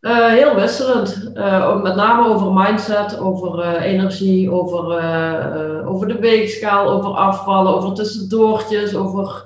Uh, 0.04 0.28
heel 0.28 0.56
wisselend. 0.56 1.32
Uh, 1.36 1.82
met 1.82 1.96
name 1.96 2.28
over 2.28 2.54
mindset, 2.54 3.20
over 3.20 3.60
uh, 3.60 3.86
energie, 3.86 4.52
over, 4.52 4.86
over 5.86 6.08
de 6.08 6.20
weegschaal, 6.20 6.90
over 6.90 7.10
afvallen, 7.10 7.74
over 7.74 7.94
tussendoortjes, 7.94 8.96
over 8.96 9.46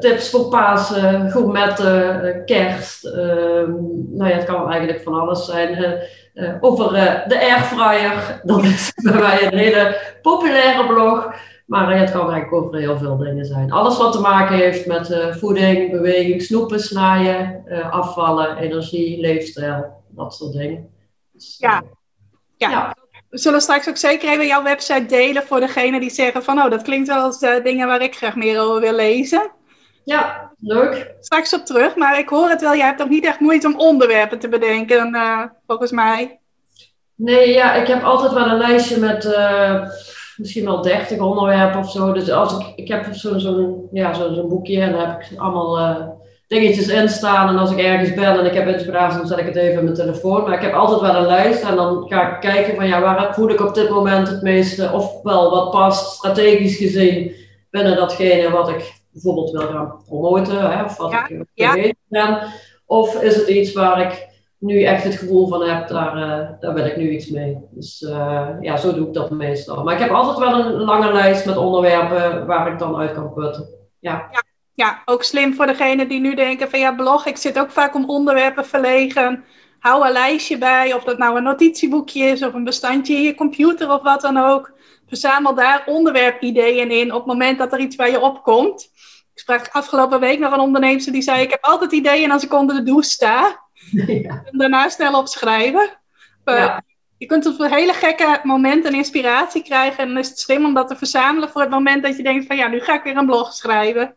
tips 0.00 0.30
voor 0.30 0.48
Pasen, 0.48 1.30
gourmetten, 1.30 2.44
kerst. 2.44 3.04
Ehm, 3.04 3.70
nou 4.10 4.30
ja, 4.30 4.36
het 4.36 4.44
kan 4.44 4.70
eigenlijk 4.70 5.02
van 5.02 5.20
alles 5.20 5.44
zijn. 5.44 5.98
over 6.60 6.92
de 7.28 7.40
airfryer, 7.40 8.40
dat 8.42 8.62
is 8.64 8.92
bij 9.02 9.20
mij 9.20 9.46
een 9.46 9.58
hele 9.58 9.96
populaire 10.22 10.86
blog. 10.86 11.34
Maar 11.66 11.98
het 11.98 12.10
kan 12.10 12.30
eigenlijk 12.30 12.64
over 12.64 12.78
heel 12.78 12.98
veel 12.98 13.16
dingen 13.16 13.44
zijn. 13.44 13.72
Alles 13.72 13.96
wat 13.96 14.12
te 14.12 14.20
maken 14.20 14.56
heeft 14.56 14.86
met 14.86 15.10
uh, 15.10 15.34
voeding, 15.34 15.90
beweging, 15.90 16.42
snoepen, 16.42 16.80
snijden, 16.80 17.64
uh, 17.68 17.90
afvallen, 17.92 18.56
energie, 18.56 19.20
leefstijl, 19.20 20.02
dat 20.08 20.34
soort 20.34 20.52
dingen. 20.52 20.90
Dus, 21.32 21.56
ja. 21.58 21.82
ja. 22.56 22.70
ja. 22.70 22.96
we 23.30 23.38
zullen 23.38 23.60
straks 23.60 23.88
ook 23.88 23.96
zeker 23.96 24.28
even 24.28 24.46
jouw 24.46 24.62
website 24.62 25.06
delen 25.06 25.42
voor 25.42 25.60
degene 25.60 26.00
die 26.00 26.10
zeggen 26.10 26.42
van, 26.42 26.58
oh, 26.58 26.70
dat 26.70 26.82
klinkt 26.82 27.08
wel 27.08 27.22
als 27.22 27.42
uh, 27.42 27.64
dingen 27.64 27.86
waar 27.86 28.02
ik 28.02 28.16
graag 28.16 28.36
meer 28.36 28.60
over 28.60 28.80
wil 28.80 28.94
lezen. 28.94 29.50
Ja, 30.04 30.52
leuk. 30.58 31.14
Straks 31.20 31.54
op 31.54 31.64
terug, 31.64 31.96
maar 31.96 32.18
ik 32.18 32.28
hoor 32.28 32.48
het 32.48 32.60
wel, 32.60 32.76
jij 32.76 32.86
hebt 32.86 33.02
ook 33.02 33.08
niet 33.08 33.24
echt 33.24 33.40
moeite 33.40 33.66
om 33.66 33.78
onderwerpen 33.78 34.38
te 34.38 34.48
bedenken, 34.48 35.14
uh, 35.14 35.42
volgens 35.66 35.90
mij. 35.90 36.40
Nee, 37.14 37.52
ja, 37.52 37.74
ik 37.74 37.86
heb 37.86 38.02
altijd 38.02 38.32
wel 38.32 38.46
een 38.46 38.58
lijstje 38.58 38.98
met 38.98 39.24
uh, 39.24 39.88
misschien 40.36 40.64
wel 40.64 40.82
30 40.82 41.18
onderwerpen 41.18 41.80
of 41.80 41.90
zo. 41.90 42.12
Dus 42.12 42.30
als 42.30 42.58
ik, 42.58 42.72
ik 42.76 42.88
heb 42.88 43.06
zo'n 43.10 43.40
zo 43.40 43.84
ja, 43.92 44.14
zo, 44.14 44.32
zo 44.32 44.46
boekje 44.46 44.80
en 44.80 44.92
daar 44.92 45.10
heb 45.10 45.20
ik 45.20 45.38
allemaal 45.38 46.14
dingetjes 46.46 46.88
in 46.88 47.08
staan. 47.08 47.48
En 47.48 47.58
als 47.58 47.70
ik 47.70 47.78
ergens 47.78 48.14
ben 48.14 48.38
en 48.38 48.46
ik 48.46 48.54
heb 48.54 48.68
inspiratie, 48.68 49.18
dan 49.18 49.26
zet 49.26 49.38
ik 49.38 49.46
het 49.46 49.56
even 49.56 49.78
in 49.78 49.84
mijn 49.84 49.96
telefoon. 49.96 50.42
Maar 50.42 50.54
ik 50.54 50.60
heb 50.60 50.74
altijd 50.74 51.00
wel 51.00 51.16
een 51.16 51.26
lijst 51.26 51.62
en 51.62 51.76
dan 51.76 52.04
ga 52.08 52.34
ik 52.34 52.40
kijken 52.40 52.74
van 52.74 52.86
ja, 52.86 53.00
waar 53.00 53.34
voel 53.34 53.50
ik 53.50 53.60
op 53.60 53.74
dit 53.74 53.90
moment 53.90 54.28
het 54.28 54.42
meeste, 54.42 54.92
of 54.92 55.22
wel 55.22 55.50
wat 55.50 55.70
past 55.70 56.14
strategisch 56.14 56.76
gezien 56.76 57.34
binnen 57.70 57.96
datgene 57.96 58.50
wat 58.50 58.68
ik 58.68 58.94
bijvoorbeeld 59.12 59.50
wil 59.50 59.66
gaan 59.66 60.02
promoten, 60.06 60.70
hè, 60.70 60.84
of 60.84 60.96
wat 60.96 61.10
ja, 61.10 61.28
ik 61.28 61.44
ja. 61.54 61.94
ben. 62.08 62.38
Of 62.86 63.22
is 63.22 63.36
het 63.36 63.48
iets 63.48 63.72
waar 63.72 64.00
ik 64.00 64.28
nu 64.58 64.82
echt 64.82 65.04
het 65.04 65.14
gevoel 65.14 65.48
van 65.48 65.62
heb, 65.62 65.88
daar, 65.88 66.16
uh, 66.16 66.48
daar 66.60 66.74
wil 66.74 66.84
ik 66.84 66.96
nu 66.96 67.10
iets 67.10 67.30
mee. 67.30 67.58
Dus 67.70 68.00
uh, 68.00 68.48
ja, 68.60 68.76
zo 68.76 68.94
doe 68.94 69.06
ik 69.06 69.14
dat 69.14 69.30
meestal. 69.30 69.84
Maar 69.84 69.94
ik 69.94 70.00
heb 70.00 70.10
altijd 70.10 70.38
wel 70.38 70.58
een 70.58 70.72
lange 70.72 71.12
lijst 71.12 71.46
met 71.46 71.56
onderwerpen 71.56 72.46
waar 72.46 72.72
ik 72.72 72.78
dan 72.78 72.96
uit 72.96 73.12
kan 73.12 73.32
putten. 73.32 73.68
Ja. 73.98 74.28
ja 74.32 74.42
ja, 74.76 75.02
ook 75.04 75.22
slim 75.22 75.54
voor 75.54 75.66
degene 75.66 76.06
die 76.06 76.20
nu 76.20 76.34
denken 76.34 76.70
van 76.70 76.78
ja, 76.78 76.92
blog, 76.92 77.26
ik 77.26 77.36
zit 77.36 77.58
ook 77.58 77.70
vaak 77.70 77.94
om 77.94 78.10
onderwerpen 78.10 78.66
verlegen. 78.66 79.44
Hou 79.78 80.06
een 80.06 80.12
lijstje 80.12 80.58
bij, 80.58 80.94
of 80.94 81.04
dat 81.04 81.18
nou 81.18 81.36
een 81.36 81.42
notitieboekje 81.42 82.24
is 82.24 82.42
of 82.42 82.54
een 82.54 82.64
bestandje 82.64 83.14
in 83.14 83.22
je 83.22 83.34
computer 83.34 83.92
of 83.92 84.02
wat 84.02 84.20
dan 84.20 84.36
ook. 84.36 84.72
Verzamel 85.06 85.54
daar 85.54 85.82
onderwerpideeën 85.86 86.90
in 86.90 87.12
op 87.12 87.18
het 87.18 87.26
moment 87.26 87.58
dat 87.58 87.72
er 87.72 87.78
iets 87.78 87.96
bij 87.96 88.10
je 88.10 88.20
opkomt. 88.20 88.82
Ik 89.34 89.40
sprak 89.42 89.68
afgelopen 89.68 90.20
week 90.20 90.38
nog 90.38 90.52
een 90.52 90.60
ondernemer 90.60 91.12
die 91.12 91.22
zei: 91.22 91.42
Ik 91.42 91.50
heb 91.50 91.64
altijd 91.64 91.92
ideeën 91.92 92.30
als 92.30 92.44
ik 92.44 92.52
onder 92.52 92.76
de 92.76 92.82
douche 92.82 93.10
sta. 93.10 93.65
Ja. 93.90 94.42
En 94.44 94.58
daarna 94.58 94.88
snel 94.88 95.18
opschrijven. 95.18 95.90
Ja. 96.44 96.82
Je 97.18 97.26
kunt 97.26 97.46
op 97.46 97.70
hele 97.70 97.92
gekke 97.92 98.40
moment 98.42 98.84
een 98.84 98.94
inspiratie 98.94 99.62
krijgen. 99.62 99.98
En 99.98 100.08
dan 100.08 100.18
is 100.18 100.28
het 100.28 100.38
slim 100.38 100.64
om 100.64 100.74
dat 100.74 100.88
te 100.88 100.96
verzamelen 100.96 101.48
voor 101.48 101.60
het 101.60 101.70
moment 101.70 102.02
dat 102.02 102.16
je 102.16 102.22
denkt: 102.22 102.46
van 102.46 102.56
ja, 102.56 102.68
nu 102.68 102.80
ga 102.80 102.94
ik 102.94 103.02
weer 103.02 103.16
een 103.16 103.26
blog 103.26 103.52
schrijven. 103.52 104.14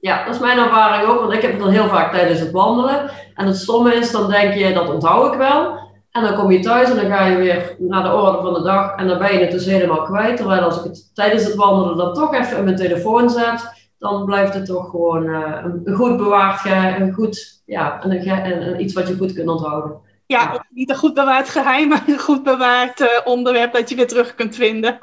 Ja, 0.00 0.24
dat 0.24 0.34
is 0.34 0.40
mijn 0.40 0.58
ervaring 0.58 1.08
ook, 1.08 1.20
want 1.20 1.32
ik 1.32 1.42
heb 1.42 1.50
het 1.50 1.60
dan 1.60 1.70
heel 1.70 1.88
vaak 1.88 2.12
tijdens 2.12 2.40
het 2.40 2.50
wandelen. 2.50 3.10
En 3.34 3.46
het 3.46 3.56
stomme 3.56 3.94
is, 3.94 4.10
dan 4.10 4.30
denk 4.30 4.54
je, 4.54 4.72
dat 4.72 4.88
onthoud 4.88 5.32
ik 5.32 5.38
wel. 5.38 5.86
En 6.10 6.22
dan 6.22 6.34
kom 6.34 6.50
je 6.50 6.60
thuis 6.60 6.90
en 6.90 6.96
dan 6.96 7.10
ga 7.10 7.26
je 7.26 7.36
weer 7.36 7.76
naar 7.78 8.02
de 8.02 8.12
orde 8.12 8.42
van 8.42 8.54
de 8.54 8.62
dag 8.62 8.96
en 8.96 9.08
dan 9.08 9.18
ben 9.18 9.32
je 9.32 9.38
het 9.38 9.50
dus 9.50 9.64
helemaal 9.64 10.02
kwijt. 10.02 10.36
Terwijl 10.36 10.62
als 10.62 10.78
ik 10.78 10.84
het 10.84 11.14
tijdens 11.14 11.44
het 11.44 11.54
wandelen 11.54 11.96
dan 11.96 12.14
toch 12.14 12.34
even 12.34 12.58
in 12.58 12.64
mijn 12.64 12.76
telefoon 12.76 13.30
zet, 13.30 13.77
dan 13.98 14.24
blijft 14.24 14.54
het 14.54 14.66
toch 14.66 14.90
gewoon 14.90 15.26
uh, 15.26 15.64
een, 15.84 15.94
goed 15.94 16.16
bewaard, 16.16 16.64
een 17.00 17.12
goed, 17.12 17.62
ja, 17.64 18.04
een, 18.04 18.38
een, 18.62 18.80
iets 18.80 18.94
wat 18.94 19.08
je 19.08 19.16
goed 19.16 19.32
kunt 19.32 19.48
onthouden. 19.48 20.00
Ja, 20.26 20.66
niet 20.70 20.90
een 20.90 20.96
goed 20.96 21.14
bewaard 21.14 21.48
geheim, 21.48 21.88
maar 21.88 22.02
een 22.06 22.18
goed 22.18 22.42
bewaard 22.42 23.00
uh, 23.00 23.08
onderwerp 23.24 23.72
dat 23.72 23.88
je 23.88 23.96
weer 23.96 24.08
terug 24.08 24.34
kunt 24.34 24.54
vinden. 24.54 24.98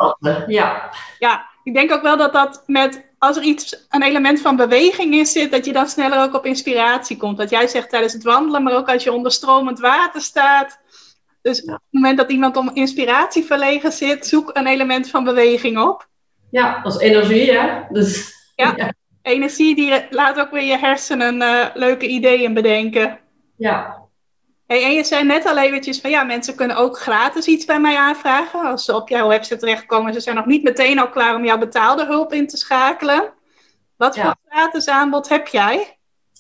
Ja. 0.48 0.90
Ja, 1.20 1.46
ik 1.64 1.74
denk 1.74 1.92
ook 1.92 2.02
wel 2.02 2.18
dat 2.18 2.34
dat 2.34 2.64
met 2.66 3.06
als 3.18 3.38
er 3.38 3.44
iets, 3.44 3.86
een 3.90 4.04
element 4.04 4.42
van 4.42 4.56
beweging 4.56 5.14
in 5.14 5.26
zit, 5.26 5.52
dat 5.52 5.66
je 5.66 5.74
dan 5.74 5.88
sneller 5.88 6.22
ook 6.22 6.34
op 6.34 6.46
inspiratie 6.46 7.18
komt. 7.18 7.38
Wat 7.38 7.50
jij 7.50 7.68
zegt 7.68 7.90
tijdens 7.90 8.14
het 8.14 8.24
wandelen, 8.24 8.64
maar 8.64 8.76
ook 8.76 8.90
als 8.90 9.04
je 9.04 9.14
onder 9.14 9.32
stromend 9.32 9.80
water 9.80 10.22
staat. 10.22 10.80
Dus 11.42 11.62
op 11.62 11.70
het 11.70 11.82
moment 11.90 12.18
dat 12.18 12.32
iemand 12.32 12.58
om 12.58 12.72
inspiratie 12.74 13.44
verlegen 13.44 13.92
zit, 13.92 14.28
zoek 14.28 14.50
een 14.54 14.68
element 14.68 15.10
van 15.10 15.24
beweging 15.24 15.78
op. 15.80 16.08
Ja, 16.52 16.82
als 16.84 17.00
energie, 17.00 17.52
hè? 17.52 17.82
Dus, 17.90 18.35
ja, 18.56 18.94
energie 19.22 19.76
die 19.76 20.06
laat 20.10 20.40
ook 20.40 20.52
weer 20.52 20.64
je 20.64 20.78
hersenen 20.78 21.42
uh, 21.42 21.66
leuke 21.74 22.08
ideeën 22.08 22.54
bedenken. 22.54 23.20
Ja, 23.58 24.06
Hey, 24.68 24.84
en 24.84 24.92
je 24.92 25.04
zei 25.04 25.24
net 25.24 25.46
al 25.46 25.58
eventjes 25.58 26.02
van 26.02 26.10
ja, 26.10 26.24
mensen 26.24 26.56
kunnen 26.56 26.78
ook 26.78 26.98
gratis 26.98 27.46
iets 27.46 27.66
bij 27.66 27.80
mij 27.80 27.98
aanvragen. 27.98 28.60
Als 28.60 28.86
ze 28.86 28.96
op 28.96 29.10
jouw 29.10 29.28
website 29.28 29.58
terechtkomen, 29.58 30.14
ze 30.14 30.20
zijn 30.20 30.36
nog 30.36 30.46
niet 30.46 30.64
meteen 30.64 31.00
al 31.00 31.10
klaar 31.10 31.36
om 31.36 31.46
jouw 31.46 31.58
betaalde 31.58 32.06
hulp 32.06 32.34
in 32.34 32.48
te 32.48 32.58
schakelen. 32.58 33.34
Wat 33.98 34.18
voor 34.18 34.36
gratis 34.50 34.88
aanbod 34.88 35.30
heb 35.30 35.48
jij? 35.48 35.95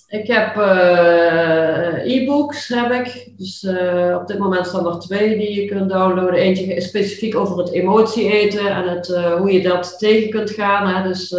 Ik 0.08 0.28
heb 0.28 0.56
uh, 0.56 2.16
e-books, 2.16 2.68
heb 2.68 2.92
ik. 2.92 3.32
Dus 3.38 3.64
uh, 3.64 4.18
op 4.22 4.28
dit 4.28 4.38
moment 4.38 4.68
staan 4.68 4.88
er 4.88 5.00
twee 5.00 5.38
die 5.38 5.62
je 5.62 5.68
kunt 5.68 5.90
downloaden. 5.90 6.40
Eentje 6.40 6.82
specifiek 6.82 7.36
over 7.36 7.58
het 7.58 7.72
emotie 7.72 8.32
eten 8.32 8.68
en 8.68 8.90
het, 8.90 9.10
uh, 9.10 9.36
hoe 9.36 9.52
je 9.52 9.62
dat 9.62 10.00
tegen 10.00 10.30
kunt 10.30 10.50
gaan. 10.50 10.88
Hè. 10.88 11.08
Dus, 11.08 11.34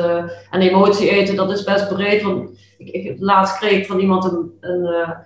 en 0.51 0.61
emotie 0.61 1.11
eten, 1.11 1.37
dat 1.37 1.51
is 1.51 1.65
best 1.65 1.89
breed. 1.89 2.23
Want 2.23 2.59
ik, 2.79 2.89
ik, 2.89 3.17
laatst 3.19 3.59
kreeg 3.59 3.79
ik 3.79 3.87
van 3.87 3.99
iemand 3.99 4.25
een, 4.25 4.53
een 4.61 5.17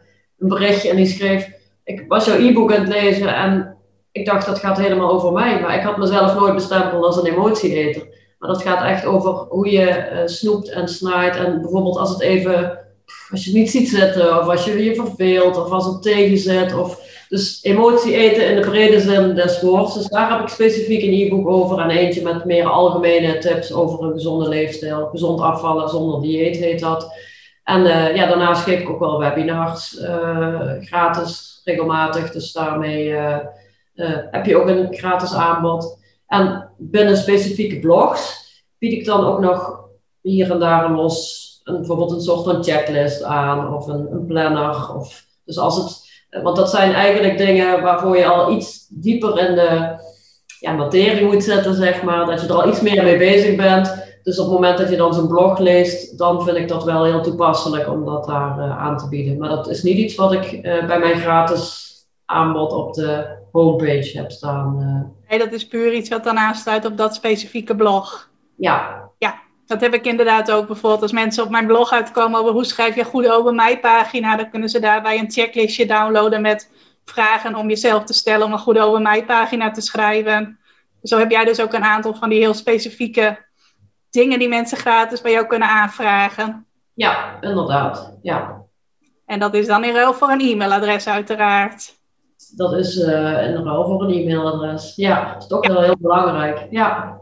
een 0.40 0.48
berichtje 0.48 0.90
en 0.90 0.96
die 0.96 1.06
schreef: 1.06 1.50
Ik 1.84 2.04
was 2.08 2.24
jouw 2.24 2.38
e-book 2.38 2.72
aan 2.72 2.80
het 2.80 2.88
lezen 2.88 3.34
en 3.34 3.76
ik 4.12 4.26
dacht 4.26 4.46
dat 4.46 4.58
gaat 4.58 4.78
helemaal 4.78 5.10
over 5.10 5.32
mij. 5.32 5.60
Maar 5.60 5.74
ik 5.74 5.82
had 5.82 5.96
mezelf 5.96 6.34
nooit 6.34 6.54
bestempeld 6.54 7.04
als 7.04 7.16
een 7.16 7.26
emotieeter. 7.26 8.08
Maar 8.38 8.48
dat 8.48 8.62
gaat 8.62 8.84
echt 8.84 9.04
over 9.04 9.32
hoe 9.32 9.70
je 9.70 10.22
snoept 10.24 10.68
en 10.68 10.88
snijdt. 10.88 11.36
En 11.36 11.60
bijvoorbeeld 11.60 11.98
als 11.98 12.10
het 12.10 12.20
even, 12.20 12.78
als 13.30 13.44
je 13.44 13.52
niet 13.52 13.70
ziet 13.70 13.88
zitten, 13.88 14.38
of 14.38 14.48
als 14.48 14.64
je 14.64 14.84
je 14.84 14.94
verveelt, 14.94 15.56
of 15.56 15.70
als 15.70 15.86
het 15.86 16.02
tegenzet. 16.02 16.74
Of, 16.74 17.08
dus 17.28 17.58
emotie 17.62 18.14
eten 18.14 18.48
in 18.48 18.56
de 18.56 18.68
brede 18.68 19.00
zin 19.00 19.34
des 19.34 19.60
woords. 19.60 19.94
Dus 19.94 20.06
daar 20.06 20.30
heb 20.30 20.40
ik 20.40 20.48
specifiek 20.48 21.02
een 21.02 21.26
e-book 21.26 21.48
over. 21.48 21.78
En 21.78 21.90
eentje 21.90 22.22
met 22.22 22.44
meer 22.44 22.64
algemene 22.64 23.38
tips 23.38 23.72
over 23.72 24.04
een 24.04 24.12
gezonde 24.12 24.48
leefstijl. 24.48 25.06
Gezond 25.06 25.40
afvallen 25.40 25.88
zonder 25.88 26.20
dieet 26.20 26.56
heet 26.56 26.80
dat. 26.80 27.12
En 27.64 27.80
uh, 27.80 28.16
ja, 28.16 28.26
daarnaast 28.26 28.62
geef 28.62 28.80
ik 28.80 28.90
ook 28.90 28.98
wel 28.98 29.18
webinars 29.18 30.00
uh, 30.00 30.70
gratis, 30.80 31.60
regelmatig. 31.64 32.30
Dus 32.30 32.52
daarmee 32.52 33.08
uh, 33.08 33.36
heb 34.30 34.46
je 34.46 34.56
ook 34.56 34.68
een 34.68 34.88
gratis 34.90 35.34
aanbod. 35.34 35.98
En 36.26 36.68
binnen 36.78 37.16
specifieke 37.16 37.78
blogs 37.78 38.48
bied 38.78 38.92
ik 38.92 39.04
dan 39.04 39.24
ook 39.24 39.40
nog 39.40 39.84
hier 40.20 40.50
en 40.50 40.58
daar 40.58 40.90
los 40.90 41.49
een, 41.70 41.76
bijvoorbeeld 41.76 42.10
een 42.12 42.20
soort 42.20 42.44
van 42.44 42.64
checklist 42.64 43.22
aan 43.22 43.74
of 43.74 43.86
een, 43.86 44.12
een 44.12 44.26
planner. 44.26 44.94
Of, 44.96 45.24
dus 45.44 45.58
als 45.58 45.76
het, 45.76 46.42
want 46.42 46.56
dat 46.56 46.70
zijn 46.70 46.92
eigenlijk 46.92 47.38
dingen 47.38 47.82
waarvoor 47.82 48.16
je 48.16 48.26
al 48.26 48.52
iets 48.52 48.86
dieper 48.88 49.38
in 49.48 49.54
de 49.54 49.98
ja, 50.60 50.72
materie 50.72 51.26
moet 51.26 51.44
zetten, 51.44 51.74
zeg 51.74 52.02
maar. 52.02 52.26
Dat 52.26 52.40
je 52.40 52.46
er 52.46 52.54
al 52.54 52.68
iets 52.68 52.80
meer 52.80 53.02
mee 53.02 53.18
bezig 53.18 53.56
bent. 53.56 54.08
Dus 54.22 54.38
op 54.38 54.44
het 54.44 54.54
moment 54.54 54.78
dat 54.78 54.90
je 54.90 54.96
dan 54.96 55.14
zo'n 55.14 55.28
blog 55.28 55.58
leest, 55.58 56.18
dan 56.18 56.42
vind 56.42 56.56
ik 56.56 56.68
dat 56.68 56.84
wel 56.84 57.04
heel 57.04 57.22
toepasselijk 57.22 57.88
om 57.88 58.04
dat 58.04 58.26
daar 58.26 58.58
uh, 58.58 58.78
aan 58.78 58.96
te 58.98 59.08
bieden. 59.08 59.38
Maar 59.38 59.48
dat 59.48 59.68
is 59.68 59.82
niet 59.82 59.96
iets 59.96 60.14
wat 60.14 60.32
ik 60.32 60.52
uh, 60.52 60.86
bij 60.86 60.98
mijn 60.98 61.20
gratis 61.20 61.88
aanbod 62.24 62.72
op 62.72 62.94
de 62.94 63.38
homepage 63.52 64.18
heb 64.18 64.30
staan. 64.30 64.76
Uh. 64.80 65.28
Nee, 65.30 65.38
dat 65.38 65.52
is 65.52 65.68
puur 65.68 65.92
iets 65.92 66.08
wat 66.08 66.24
dan 66.24 66.38
aansluit 66.38 66.84
op 66.84 66.96
dat 66.96 67.14
specifieke 67.14 67.76
blog. 67.76 68.30
Ja. 68.56 69.09
Dat 69.70 69.80
heb 69.80 69.94
ik 69.94 70.06
inderdaad 70.06 70.50
ook 70.50 70.66
bijvoorbeeld 70.66 71.02
als 71.02 71.12
mensen 71.12 71.44
op 71.44 71.50
mijn 71.50 71.66
blog 71.66 71.92
uitkomen 71.92 72.40
over 72.40 72.52
hoe 72.52 72.64
schrijf 72.64 72.94
je 72.94 73.04
goed 73.04 73.28
over 73.28 73.54
mij 73.54 73.80
pagina, 73.80 74.36
dan 74.36 74.50
kunnen 74.50 74.68
ze 74.68 74.80
daarbij 74.80 75.18
een 75.18 75.30
checklistje 75.30 75.86
downloaden 75.86 76.40
met 76.40 76.70
vragen 77.04 77.54
om 77.54 77.68
jezelf 77.68 78.04
te 78.04 78.12
stellen 78.12 78.46
om 78.46 78.52
een 78.52 78.58
goed 78.58 78.78
over 78.78 79.00
mij 79.00 79.24
pagina 79.24 79.70
te 79.70 79.80
schrijven. 79.80 80.58
Zo 81.02 81.18
heb 81.18 81.30
jij 81.30 81.44
dus 81.44 81.60
ook 81.60 81.72
een 81.72 81.84
aantal 81.84 82.14
van 82.14 82.28
die 82.28 82.38
heel 82.38 82.54
specifieke 82.54 83.38
dingen 84.10 84.38
die 84.38 84.48
mensen 84.48 84.78
gratis 84.78 85.20
bij 85.20 85.32
jou 85.32 85.46
kunnen 85.46 85.68
aanvragen. 85.68 86.66
Ja, 86.94 87.38
inderdaad. 87.40 88.16
Ja. 88.22 88.62
En 89.26 89.38
dat 89.38 89.54
is 89.54 89.66
dan 89.66 89.84
in 89.84 89.94
ruil 89.94 90.14
voor 90.14 90.30
een 90.30 90.40
e-mailadres 90.40 91.08
uiteraard. 91.08 91.98
Dat 92.56 92.72
is 92.72 92.96
uh, 92.96 93.46
in 93.46 93.64
ruil 93.64 93.84
voor 93.84 94.02
een 94.02 94.10
e-mailadres. 94.10 94.96
Ja, 94.96 95.32
dat 95.32 95.42
is 95.42 95.48
toch 95.48 95.66
wel 95.66 95.82
heel 95.82 95.98
belangrijk. 95.98 96.66
Ja. 96.70 97.18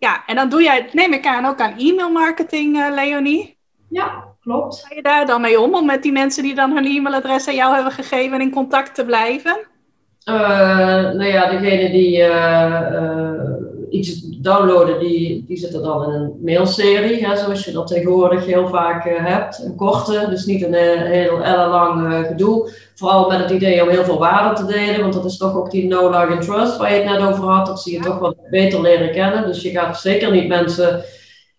Ja, 0.00 0.22
en 0.26 0.36
dan 0.36 0.48
doe 0.48 0.62
jij, 0.62 0.88
neem 0.92 1.12
ik 1.12 1.26
aan, 1.26 1.46
ook 1.46 1.60
aan 1.60 1.78
e-mailmarketing, 1.78 2.76
uh, 2.76 2.94
Leonie. 2.94 3.56
Ja, 3.88 4.24
klopt. 4.40 4.84
Ga 4.86 4.94
je 4.94 5.02
daar 5.02 5.26
dan 5.26 5.40
mee 5.40 5.60
om, 5.60 5.74
om 5.74 5.86
met 5.86 6.02
die 6.02 6.12
mensen 6.12 6.42
die 6.42 6.54
dan 6.54 6.70
hun 6.70 6.84
e-mailadres 6.84 7.48
aan 7.48 7.54
jou 7.54 7.74
hebben 7.74 7.92
gegeven 7.92 8.40
in 8.40 8.50
contact 8.50 8.94
te 8.94 9.04
blijven? 9.04 9.58
Uh, 10.24 10.36
nou 11.12 11.24
ja, 11.24 11.50
degene 11.50 11.90
die 11.90 12.22
iets 13.90 14.20
downloaden, 14.20 14.98
die, 14.98 15.44
die 15.46 15.56
zitten 15.56 15.82
dan 15.82 16.04
in 16.04 16.10
een 16.10 16.38
mailserie, 16.42 17.26
hè, 17.26 17.36
zoals 17.36 17.64
je 17.64 17.72
dat 17.72 17.86
tegenwoordig 17.86 18.46
heel 18.46 18.68
vaak 18.68 19.06
uh, 19.06 19.12
hebt. 19.26 19.62
Een 19.64 19.76
korte, 19.76 20.26
dus 20.28 20.44
niet 20.44 20.62
een 20.62 20.72
uh, 20.72 21.02
heel 21.02 21.42
ellenlang 21.42 22.12
uh, 22.12 22.18
gedoe. 22.18 22.70
Vooral 22.94 23.28
met 23.28 23.38
het 23.38 23.50
idee 23.50 23.82
om 23.82 23.88
heel 23.88 24.04
veel 24.04 24.18
waarde 24.18 24.54
te 24.54 24.72
delen, 24.72 25.00
want 25.00 25.12
dat 25.12 25.24
is 25.24 25.36
toch 25.36 25.56
ook 25.56 25.70
die 25.70 25.86
no, 25.86 26.10
like 26.10 26.32
and 26.32 26.42
trust 26.42 26.76
waar 26.76 26.94
je 26.94 27.00
het 27.00 27.10
net 27.10 27.28
over 27.28 27.44
had. 27.44 27.66
Dat 27.66 27.82
zie 27.82 27.92
je 27.92 28.04
toch 28.04 28.18
wat 28.18 28.36
beter 28.50 28.80
leren 28.80 29.12
kennen. 29.12 29.46
Dus 29.46 29.62
je 29.62 29.70
gaat 29.70 30.00
zeker 30.00 30.30
niet 30.30 30.48
mensen 30.48 31.02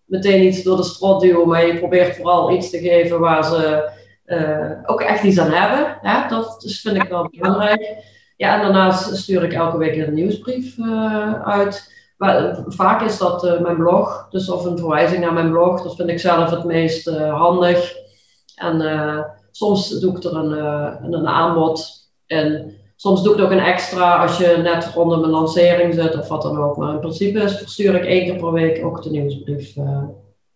meteen 0.04 0.42
iets 0.42 0.62
door 0.62 0.76
de 0.76 0.84
strot 0.84 1.20
duwen, 1.20 1.48
maar 1.48 1.66
je 1.66 1.78
probeert 1.78 2.16
vooral 2.16 2.52
iets 2.52 2.70
te 2.70 2.78
geven 2.78 3.20
waar 3.20 3.44
ze 3.44 3.90
ook 4.86 5.00
echt 5.00 5.22
iets 5.22 5.38
aan 5.38 5.50
hebben. 5.50 5.98
Hè? 6.00 6.28
Dat 6.28 6.78
vind 6.82 6.96
ik 6.96 7.08
wel 7.08 7.28
belangrijk 7.30 7.96
Ja, 8.36 8.54
en 8.54 8.62
daarnaast 8.62 9.16
stuur 9.16 9.42
ik 9.42 9.52
elke 9.52 9.78
week 9.78 9.96
een 9.96 10.14
nieuwsbrief 10.14 10.74
uit. 11.44 11.90
Vaak 12.66 13.02
is 13.02 13.18
dat 13.18 13.60
mijn 13.60 13.76
blog, 13.76 14.26
dus 14.30 14.50
of 14.50 14.64
een 14.64 14.78
verwijzing 14.78 15.20
naar 15.20 15.32
mijn 15.32 15.50
blog. 15.50 15.82
Dat 15.82 15.96
vind 15.96 16.08
ik 16.08 16.20
zelf 16.20 16.50
het 16.50 16.64
meest 16.64 17.10
handig. 17.18 17.94
En 18.54 19.26
soms 19.50 20.00
doe 20.00 20.16
ik 20.16 20.24
er 20.24 20.36
een, 20.36 21.12
een 21.12 21.26
aanbod 21.26 22.10
in. 22.26 22.80
Soms 22.96 23.22
doe 23.22 23.32
ik 23.32 23.38
nog 23.38 23.50
een 23.50 23.58
extra 23.58 24.16
als 24.16 24.36
je 24.36 24.56
net 24.62 24.90
rondom 24.94 25.22
een 25.22 25.30
lancering 25.30 25.94
zit 25.94 26.18
of 26.18 26.28
wat 26.28 26.42
dan 26.42 26.58
ook. 26.58 26.76
Maar 26.76 26.92
in 26.92 27.00
principe 27.00 27.48
verstuur 27.48 27.94
ik 27.94 28.04
één 28.04 28.24
keer 28.24 28.36
per 28.36 28.52
week 28.52 28.84
ook 28.84 29.02
de 29.02 29.10
nieuwsbrief. 29.10 29.74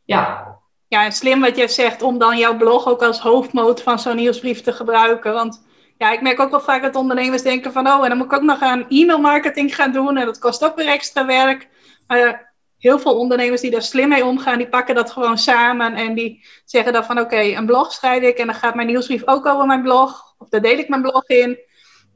Ja. 0.05 0.47
Ja, 0.89 1.11
slim 1.11 1.41
wat 1.41 1.57
je 1.57 1.69
zegt 1.69 2.03
om 2.03 2.19
dan 2.19 2.39
jouw 2.39 2.57
blog 2.57 2.89
ook 2.89 3.03
als 3.03 3.21
hoofdmoot 3.21 3.83
van 3.83 3.99
zo'n 3.99 4.17
nieuwsbrief 4.17 4.63
te 4.63 4.73
gebruiken. 4.73 5.33
Want 5.33 5.63
ja, 5.99 6.13
ik 6.13 6.21
merk 6.21 6.41
ook 6.41 6.51
wel 6.51 6.61
vaak 6.61 6.83
dat 6.83 6.95
ondernemers 6.95 7.43
denken 7.43 7.73
van 7.73 7.87
oh, 7.87 8.03
en 8.03 8.09
dan 8.09 8.19
moet 8.19 8.27
ik 8.27 8.33
ook 8.33 8.43
nog 8.43 8.61
aan 8.61 8.89
e-mail 8.89 9.19
marketing 9.19 9.75
gaan 9.75 9.93
doen 9.93 10.17
en 10.17 10.27
dat 10.27 10.39
kost 10.39 10.65
ook 10.65 10.77
weer 10.77 10.89
extra 10.89 11.27
werk. 11.27 11.69
Maar 12.07 12.55
heel 12.79 12.99
veel 12.99 13.19
ondernemers 13.19 13.61
die 13.61 13.71
daar 13.71 13.83
slim 13.83 14.09
mee 14.09 14.25
omgaan, 14.25 14.59
die 14.59 14.69
pakken 14.69 14.95
dat 14.95 15.11
gewoon 15.11 15.39
samen 15.39 15.95
en 15.95 16.15
die 16.15 16.47
zeggen 16.65 16.93
dan 16.93 17.05
van 17.05 17.21
oké, 17.21 17.41
een 17.41 17.67
blog 17.67 17.93
schrijf 17.93 18.23
ik 18.23 18.39
en 18.39 18.47
dan 18.47 18.55
gaat 18.55 18.75
mijn 18.75 18.87
nieuwsbrief 18.87 19.23
ook 19.25 19.47
over 19.47 19.67
mijn 19.67 19.83
blog. 19.83 20.35
Of 20.39 20.49
daar 20.49 20.63
deel 20.63 20.79
ik 20.79 20.89
mijn 20.89 21.03
blog 21.03 21.29
in 21.29 21.59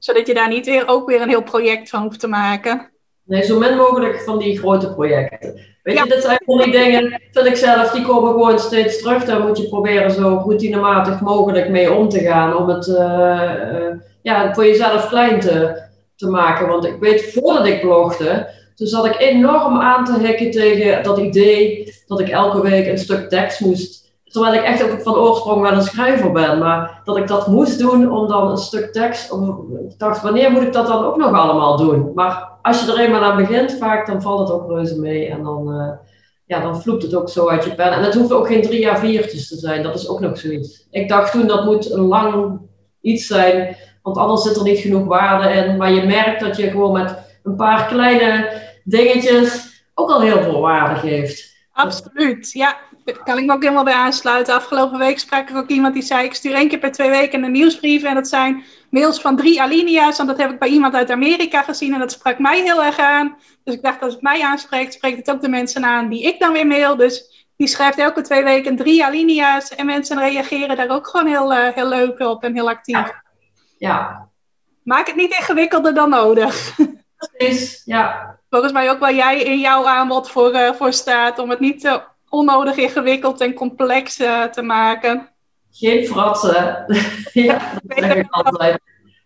zodat 0.00 0.26
je 0.26 0.34
daar 0.34 0.48
niet 0.48 0.66
weer 0.66 0.88
ook 0.88 1.08
weer 1.08 1.20
een 1.20 1.28
heel 1.28 1.42
project 1.42 1.88
van 1.88 2.02
hoeft 2.02 2.20
te 2.20 2.28
maken. 2.28 2.90
Nee, 3.30 3.42
zo 3.42 3.58
min 3.58 3.76
mogelijk 3.76 4.20
van 4.20 4.38
die 4.38 4.58
grote 4.58 4.94
projecten. 4.94 5.60
Weet 5.82 5.98
je, 5.98 6.08
dat 6.08 6.22
zijn 6.22 6.40
van 6.44 6.58
die 6.58 6.72
dingen, 6.72 7.20
vind 7.30 7.46
ik 7.46 7.56
zelf, 7.56 7.90
die 7.90 8.02
komen 8.02 8.32
gewoon 8.32 8.58
steeds 8.58 8.98
terug. 8.98 9.24
Daar 9.24 9.40
moet 9.40 9.58
je 9.58 9.68
proberen 9.68 10.10
zo 10.10 10.42
routinematig 10.44 11.20
mogelijk 11.20 11.68
mee 11.68 11.92
om 11.92 12.08
te 12.08 12.18
gaan. 12.20 12.56
Om 12.56 12.68
het 12.68 12.86
uh, 12.86 13.88
ja, 14.22 14.54
voor 14.54 14.64
jezelf 14.64 15.08
klein 15.08 15.40
te, 15.40 15.82
te 16.16 16.28
maken. 16.28 16.68
Want 16.68 16.84
ik 16.84 16.96
weet, 17.00 17.32
voordat 17.32 17.66
ik 17.66 17.80
blogde, 17.80 18.48
toen 18.74 18.86
zat 18.86 19.06
ik 19.06 19.18
enorm 19.18 19.80
aan 19.80 20.04
te 20.04 20.18
hikken 20.18 20.50
tegen 20.50 21.02
dat 21.02 21.18
idee 21.18 21.94
dat 22.06 22.20
ik 22.20 22.28
elke 22.28 22.62
week 22.62 22.86
een 22.86 22.98
stuk 22.98 23.28
tekst 23.28 23.60
moest 23.60 23.99
Terwijl 24.30 24.54
ik 24.54 24.62
echt 24.62 24.82
ook 24.82 25.02
van 25.02 25.14
oorsprong 25.14 25.62
wel 25.62 25.72
een 25.72 25.82
schrijver 25.82 26.32
ben. 26.32 26.58
Maar 26.58 27.00
dat 27.04 27.16
ik 27.16 27.26
dat 27.26 27.46
moest 27.46 27.78
doen 27.78 28.10
om 28.10 28.28
dan 28.28 28.50
een 28.50 28.56
stuk 28.56 28.92
tekst. 28.92 29.30
Om, 29.30 29.66
ik 29.88 29.98
dacht, 29.98 30.22
wanneer 30.22 30.50
moet 30.50 30.62
ik 30.62 30.72
dat 30.72 30.86
dan 30.86 31.04
ook 31.04 31.16
nog 31.16 31.32
allemaal 31.32 31.76
doen? 31.76 32.10
Maar 32.14 32.48
als 32.62 32.84
je 32.84 32.92
er 32.92 32.98
eenmaal 32.98 33.22
aan 33.22 33.36
begint, 33.36 33.76
vaak, 33.78 34.06
dan 34.06 34.22
valt 34.22 34.48
het 34.48 34.50
ook 34.50 34.70
reuze 34.70 35.00
mee. 35.00 35.28
En 35.28 35.42
dan, 35.42 35.74
uh, 35.74 35.90
ja, 36.46 36.60
dan 36.60 36.82
vloept 36.82 37.02
het 37.02 37.14
ook 37.14 37.28
zo 37.28 37.48
uit 37.48 37.64
je 37.64 37.74
pen. 37.74 37.92
En 37.92 38.02
het 38.02 38.14
hoeft 38.14 38.32
ook 38.32 38.46
geen 38.46 38.62
drie 38.62 38.80
jaar 38.80 38.98
viertjes 38.98 39.48
te 39.48 39.56
zijn. 39.56 39.82
Dat 39.82 39.94
is 39.94 40.08
ook 40.08 40.20
nog 40.20 40.38
zoiets. 40.38 40.86
Ik 40.90 41.08
dacht 41.08 41.32
toen, 41.32 41.46
dat 41.46 41.64
moet 41.64 41.92
een 41.92 42.06
lang 42.06 42.60
iets 43.00 43.26
zijn. 43.26 43.76
Want 44.02 44.16
anders 44.16 44.42
zit 44.42 44.56
er 44.56 44.62
niet 44.62 44.78
genoeg 44.78 45.06
waarde 45.06 45.54
in. 45.54 45.76
Maar 45.76 45.92
je 45.92 46.06
merkt 46.06 46.40
dat 46.40 46.56
je 46.56 46.70
gewoon 46.70 46.92
met 46.92 47.18
een 47.42 47.56
paar 47.56 47.86
kleine 47.86 48.48
dingetjes 48.84 49.68
ook 49.94 50.10
al 50.10 50.20
heel 50.20 50.42
veel 50.42 50.60
waarde 50.60 51.00
geeft. 51.00 51.48
Absoluut, 51.72 52.52
ja 52.52 52.76
kan 53.04 53.38
ik 53.38 53.44
me 53.44 53.52
ook 53.52 53.62
helemaal 53.62 53.84
bij 53.84 53.94
aansluiten. 53.94 54.54
Afgelopen 54.54 54.98
week 54.98 55.18
sprak 55.18 55.48
ik 55.48 55.56
ook 55.56 55.68
iemand 55.68 55.94
die 55.94 56.02
zei: 56.02 56.24
Ik 56.24 56.34
stuur 56.34 56.54
één 56.54 56.68
keer 56.68 56.78
per 56.78 56.92
twee 56.92 57.10
weken 57.10 57.42
een 57.42 57.52
nieuwsbrief. 57.52 58.02
En 58.02 58.14
dat 58.14 58.28
zijn 58.28 58.64
mails 58.90 59.20
van 59.20 59.36
drie 59.36 59.62
alinea's. 59.62 60.18
En 60.18 60.26
dat 60.26 60.38
heb 60.38 60.50
ik 60.50 60.58
bij 60.58 60.68
iemand 60.68 60.94
uit 60.94 61.10
Amerika 61.10 61.62
gezien. 61.62 61.92
En 61.92 61.98
dat 61.98 62.12
sprak 62.12 62.38
mij 62.38 62.62
heel 62.62 62.84
erg 62.84 62.98
aan. 62.98 63.36
Dus 63.64 63.74
ik 63.74 63.82
dacht: 63.82 64.02
Als 64.02 64.12
het 64.12 64.22
mij 64.22 64.42
aanspreekt, 64.42 64.92
spreekt 64.92 65.16
het 65.16 65.30
ook 65.30 65.40
de 65.40 65.48
mensen 65.48 65.84
aan 65.84 66.08
die 66.08 66.22
ik 66.22 66.38
dan 66.38 66.52
weer 66.52 66.66
mail. 66.66 66.96
Dus 66.96 67.44
die 67.56 67.68
schrijft 67.68 67.98
elke 67.98 68.20
twee 68.20 68.44
weken 68.44 68.76
drie 68.76 69.04
alinea's. 69.04 69.74
En 69.74 69.86
mensen 69.86 70.18
reageren 70.18 70.76
daar 70.76 70.90
ook 70.90 71.06
gewoon 71.06 71.26
heel, 71.26 71.52
uh, 71.52 71.68
heel 71.68 71.88
leuk 71.88 72.18
op 72.18 72.44
en 72.44 72.54
heel 72.54 72.68
actief. 72.68 73.12
Ja. 73.78 74.28
Maak 74.82 75.06
het 75.06 75.16
niet 75.16 75.34
ingewikkelder 75.38 75.94
dan 75.94 76.10
nodig. 76.10 76.76
Precies, 77.36 77.82
ja. 77.84 78.38
Volgens 78.50 78.72
mij 78.72 78.90
ook 78.90 78.98
waar 78.98 79.14
jij 79.14 79.42
in 79.42 79.58
jouw 79.58 79.86
aanbod 79.86 80.30
voor, 80.30 80.54
uh, 80.54 80.72
voor 80.72 80.92
staat. 80.92 81.38
Om 81.38 81.50
het 81.50 81.60
niet 81.60 81.80
te 81.80 82.02
onnodig 82.30 82.76
ingewikkeld 82.76 83.40
en 83.40 83.54
complex 83.54 84.20
uh, 84.20 84.44
te 84.44 84.62
maken. 84.62 85.28
Geen 85.70 86.06
fratsen. 86.06 86.84
ja, 87.32 87.58
dat 87.82 87.98
zeg 87.98 88.14
ik 88.14 88.30
altijd. 88.30 88.80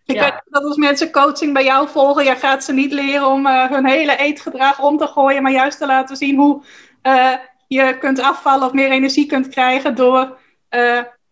Ik 0.05 0.41
dat 0.49 0.63
als 0.63 0.75
mensen 0.75 1.11
coaching 1.11 1.53
bij 1.53 1.63
jou 1.63 1.87
volgen, 1.89 2.23
jij 2.23 2.37
gaat 2.37 2.63
ze 2.63 2.73
niet 2.73 2.91
leren 2.91 3.27
om 3.27 3.45
uh, 3.45 3.71
hun 3.71 3.85
hele 3.85 4.17
eetgedrag 4.17 4.81
om 4.81 4.97
te 4.97 5.07
gooien, 5.07 5.43
maar 5.43 5.51
juist 5.51 5.77
te 5.77 5.85
laten 5.85 6.17
zien 6.17 6.37
hoe 6.37 6.63
uh, 7.03 7.31
je 7.67 7.97
kunt 7.99 8.21
afvallen 8.21 8.67
of 8.67 8.73
meer 8.73 8.89
energie 8.89 9.25
kunt 9.25 9.47
krijgen 9.47 9.95
door 9.95 10.37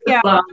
ja, 0.04 0.44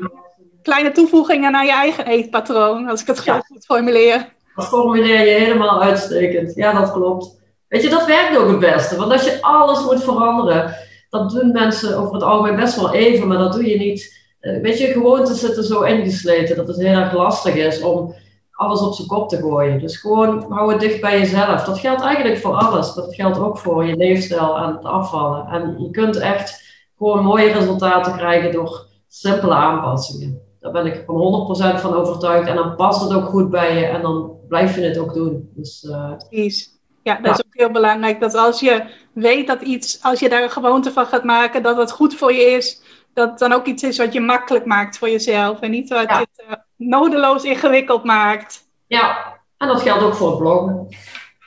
kleine 0.62 0.90
toevoegingen 0.92 1.52
naar 1.52 1.64
je 1.64 1.72
eigen 1.72 2.06
eetpatroon, 2.06 2.88
als 2.88 3.00
ik 3.00 3.06
het 3.06 3.24
ja. 3.24 3.42
goed 3.46 3.64
formuleer. 3.64 4.28
Dat 4.54 4.68
formuleer 4.68 5.26
je 5.26 5.32
helemaal 5.32 5.82
uitstekend. 5.82 6.54
Ja, 6.54 6.72
dat 6.72 6.92
klopt. 6.92 7.38
Weet 7.68 7.82
je, 7.82 7.88
dat 7.88 8.06
werkt 8.06 8.36
ook 8.36 8.48
het 8.48 8.58
beste. 8.58 8.96
Want 8.96 9.12
als 9.12 9.24
je 9.24 9.38
alles 9.40 9.84
moet 9.84 10.04
veranderen, 10.04 10.74
dat 11.10 11.30
doen 11.30 11.52
mensen 11.52 11.98
over 11.98 12.14
het 12.14 12.22
algemeen 12.22 12.56
best 12.56 12.76
wel 12.76 12.92
even, 12.92 13.28
maar 13.28 13.38
dat 13.38 13.52
doe 13.52 13.68
je 13.68 13.78
niet. 13.78 14.18
Uh, 14.40 14.62
weet 14.62 14.78
je, 14.78 14.86
gewoontes 14.86 15.40
zitten 15.40 15.64
zo 15.64 15.82
ingesleten 15.82 16.56
dat 16.56 16.68
het 16.68 16.76
heel 16.76 16.94
erg 16.94 17.12
lastig 17.12 17.54
is 17.54 17.82
om 17.82 18.14
alles 18.52 18.80
op 18.80 18.94
zijn 18.94 19.08
kop 19.08 19.28
te 19.28 19.36
gooien. 19.36 19.80
Dus 19.80 19.96
gewoon 19.96 20.46
hou 20.48 20.72
het 20.72 20.80
dicht 20.80 21.00
bij 21.00 21.18
jezelf. 21.18 21.64
Dat 21.64 21.78
geldt 21.78 22.02
eigenlijk 22.02 22.38
voor 22.38 22.54
alles. 22.54 22.94
Dat 22.94 23.14
geldt 23.14 23.38
ook 23.38 23.58
voor 23.58 23.84
je 23.84 23.96
leefstijl 23.96 24.56
en 24.56 24.74
het 24.74 24.84
afvallen. 24.84 25.46
En 25.46 25.76
je 25.78 25.90
kunt 25.90 26.16
echt 26.16 26.62
gewoon 26.98 27.24
mooie 27.24 27.52
resultaten 27.52 28.16
krijgen 28.16 28.52
door 28.52 28.86
simpele 29.08 29.54
aanpassingen. 29.54 30.40
Daar 30.60 30.72
ben 30.72 30.86
ik 30.86 31.02
van 31.06 31.76
100% 31.76 31.80
van 31.80 31.94
overtuigd. 31.94 32.48
En 32.48 32.56
dan 32.56 32.76
past 32.76 33.02
het 33.02 33.12
ook 33.12 33.24
goed 33.24 33.50
bij 33.50 33.78
je 33.78 33.84
en 33.84 34.02
dan 34.02 34.36
blijf 34.48 34.74
je 34.74 34.82
het 34.82 34.98
ook 34.98 35.14
doen. 35.14 35.50
Dus, 35.54 35.82
uh, 35.82 36.12
Precies. 36.28 36.78
Ja, 37.02 37.20
dat 37.22 37.34
is 37.34 37.44
ook 37.46 37.54
heel 37.56 37.70
belangrijk. 37.70 38.20
Dat 38.20 38.34
als 38.34 38.60
je 38.60 38.84
weet 39.12 39.46
dat 39.46 39.62
iets, 39.62 40.02
als 40.02 40.20
je 40.20 40.28
daar 40.28 40.42
een 40.42 40.50
gewoonte 40.50 40.92
van 40.92 41.06
gaat 41.06 41.24
maken, 41.24 41.62
dat 41.62 41.76
het 41.76 41.90
goed 41.90 42.14
voor 42.14 42.32
je 42.32 42.42
is, 42.42 42.82
dat 43.14 43.30
het 43.30 43.38
dan 43.38 43.52
ook 43.52 43.66
iets 43.66 43.82
is 43.82 43.98
wat 43.98 44.12
je 44.12 44.20
makkelijk 44.20 44.64
maakt 44.64 44.98
voor 44.98 45.10
jezelf. 45.10 45.60
En 45.60 45.70
niet 45.70 45.88
wat 45.88 46.10
je 46.10 46.14
het 46.14 46.44
uh, 46.48 46.52
nodeloos 46.76 47.44
ingewikkeld 47.44 48.04
maakt. 48.04 48.68
Ja, 48.86 49.38
en 49.56 49.68
dat 49.68 49.82
geldt 49.82 50.02
ook 50.02 50.14
voor 50.14 50.36
bloggen. 50.36 50.88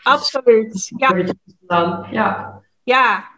Absoluut. 0.03 0.91
Ja. 0.97 2.05
Ja. 2.11 2.61
ja. 2.83 3.31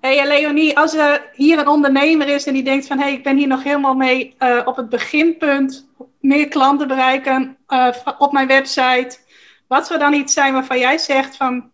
Hey 0.00 0.26
Leonie, 0.26 0.78
als 0.78 0.94
er 0.94 1.30
hier 1.32 1.58
een 1.58 1.68
ondernemer 1.68 2.28
is 2.28 2.46
en 2.46 2.54
die 2.54 2.62
denkt 2.62 2.86
van 2.86 2.98
hé, 2.98 3.04
hey, 3.04 3.12
ik 3.12 3.22
ben 3.22 3.36
hier 3.36 3.46
nog 3.46 3.62
helemaal 3.62 3.94
mee 3.94 4.34
uh, 4.38 4.60
op 4.64 4.76
het 4.76 4.88
beginpunt, 4.88 5.88
meer 6.20 6.48
klanten 6.48 6.88
bereiken 6.88 7.56
uh, 7.68 7.88
op 8.18 8.32
mijn 8.32 8.46
website. 8.46 9.18
Wat 9.68 9.86
zou 9.86 9.98
dan 9.98 10.12
iets 10.12 10.32
zijn 10.32 10.52
waarvan 10.52 10.78
jij 10.78 10.98
zegt 10.98 11.36
van 11.36 11.70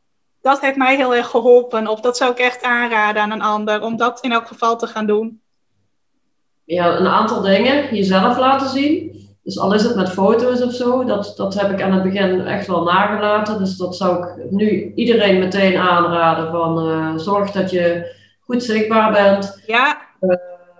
dat 0.46 0.60
heeft 0.60 0.76
mij 0.76 0.96
heel 0.96 1.14
erg 1.14 1.30
geholpen. 1.30 1.86
Of 1.86 2.00
dat 2.00 2.16
zou 2.16 2.30
ik 2.30 2.38
echt 2.38 2.62
aanraden 2.62 3.22
aan 3.22 3.30
een 3.30 3.42
ander 3.42 3.82
om 3.82 3.96
dat 3.96 4.20
in 4.20 4.32
elk 4.32 4.46
geval 4.46 4.76
te 4.76 4.86
gaan 4.86 5.06
doen. 5.06 5.40
Ja, 6.64 6.98
een 6.98 7.06
aantal 7.06 7.40
dingen. 7.42 7.94
Jezelf 7.94 8.38
laten 8.38 8.68
zien. 8.68 9.24
Dus 9.42 9.58
al 9.58 9.74
is 9.74 9.82
het 9.82 9.96
met 9.96 10.10
foto's 10.10 10.62
of 10.62 10.72
zo, 10.72 11.04
dat, 11.04 11.32
dat 11.36 11.54
heb 11.54 11.70
ik 11.70 11.82
aan 11.82 11.92
het 11.92 12.02
begin 12.02 12.46
echt 12.46 12.66
wel 12.66 12.82
nagelaten. 12.82 13.58
Dus 13.58 13.76
dat 13.76 13.96
zou 13.96 14.26
ik 14.26 14.50
nu 14.50 14.92
iedereen 14.94 15.38
meteen 15.38 15.76
aanraden 15.76 16.50
van 16.50 16.88
uh, 16.88 17.16
zorg 17.16 17.50
dat 17.50 17.70
je 17.70 18.14
goed 18.40 18.62
zichtbaar 18.62 19.12
bent. 19.12 19.62
Ja. 19.66 20.00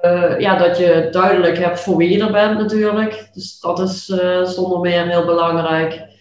Uh, 0.02 0.38
ja, 0.38 0.56
dat 0.56 0.78
je 0.78 1.08
duidelijk 1.10 1.58
hebt 1.58 1.80
voor 1.80 1.96
wie 1.96 2.10
je 2.10 2.24
er 2.24 2.32
bent 2.32 2.58
natuurlijk. 2.58 3.28
Dus 3.32 3.60
dat 3.60 3.78
is 3.78 4.08
uh, 4.08 4.44
zonder 4.44 4.80
meer 4.80 5.06
heel 5.06 5.24
belangrijk. 5.24 6.14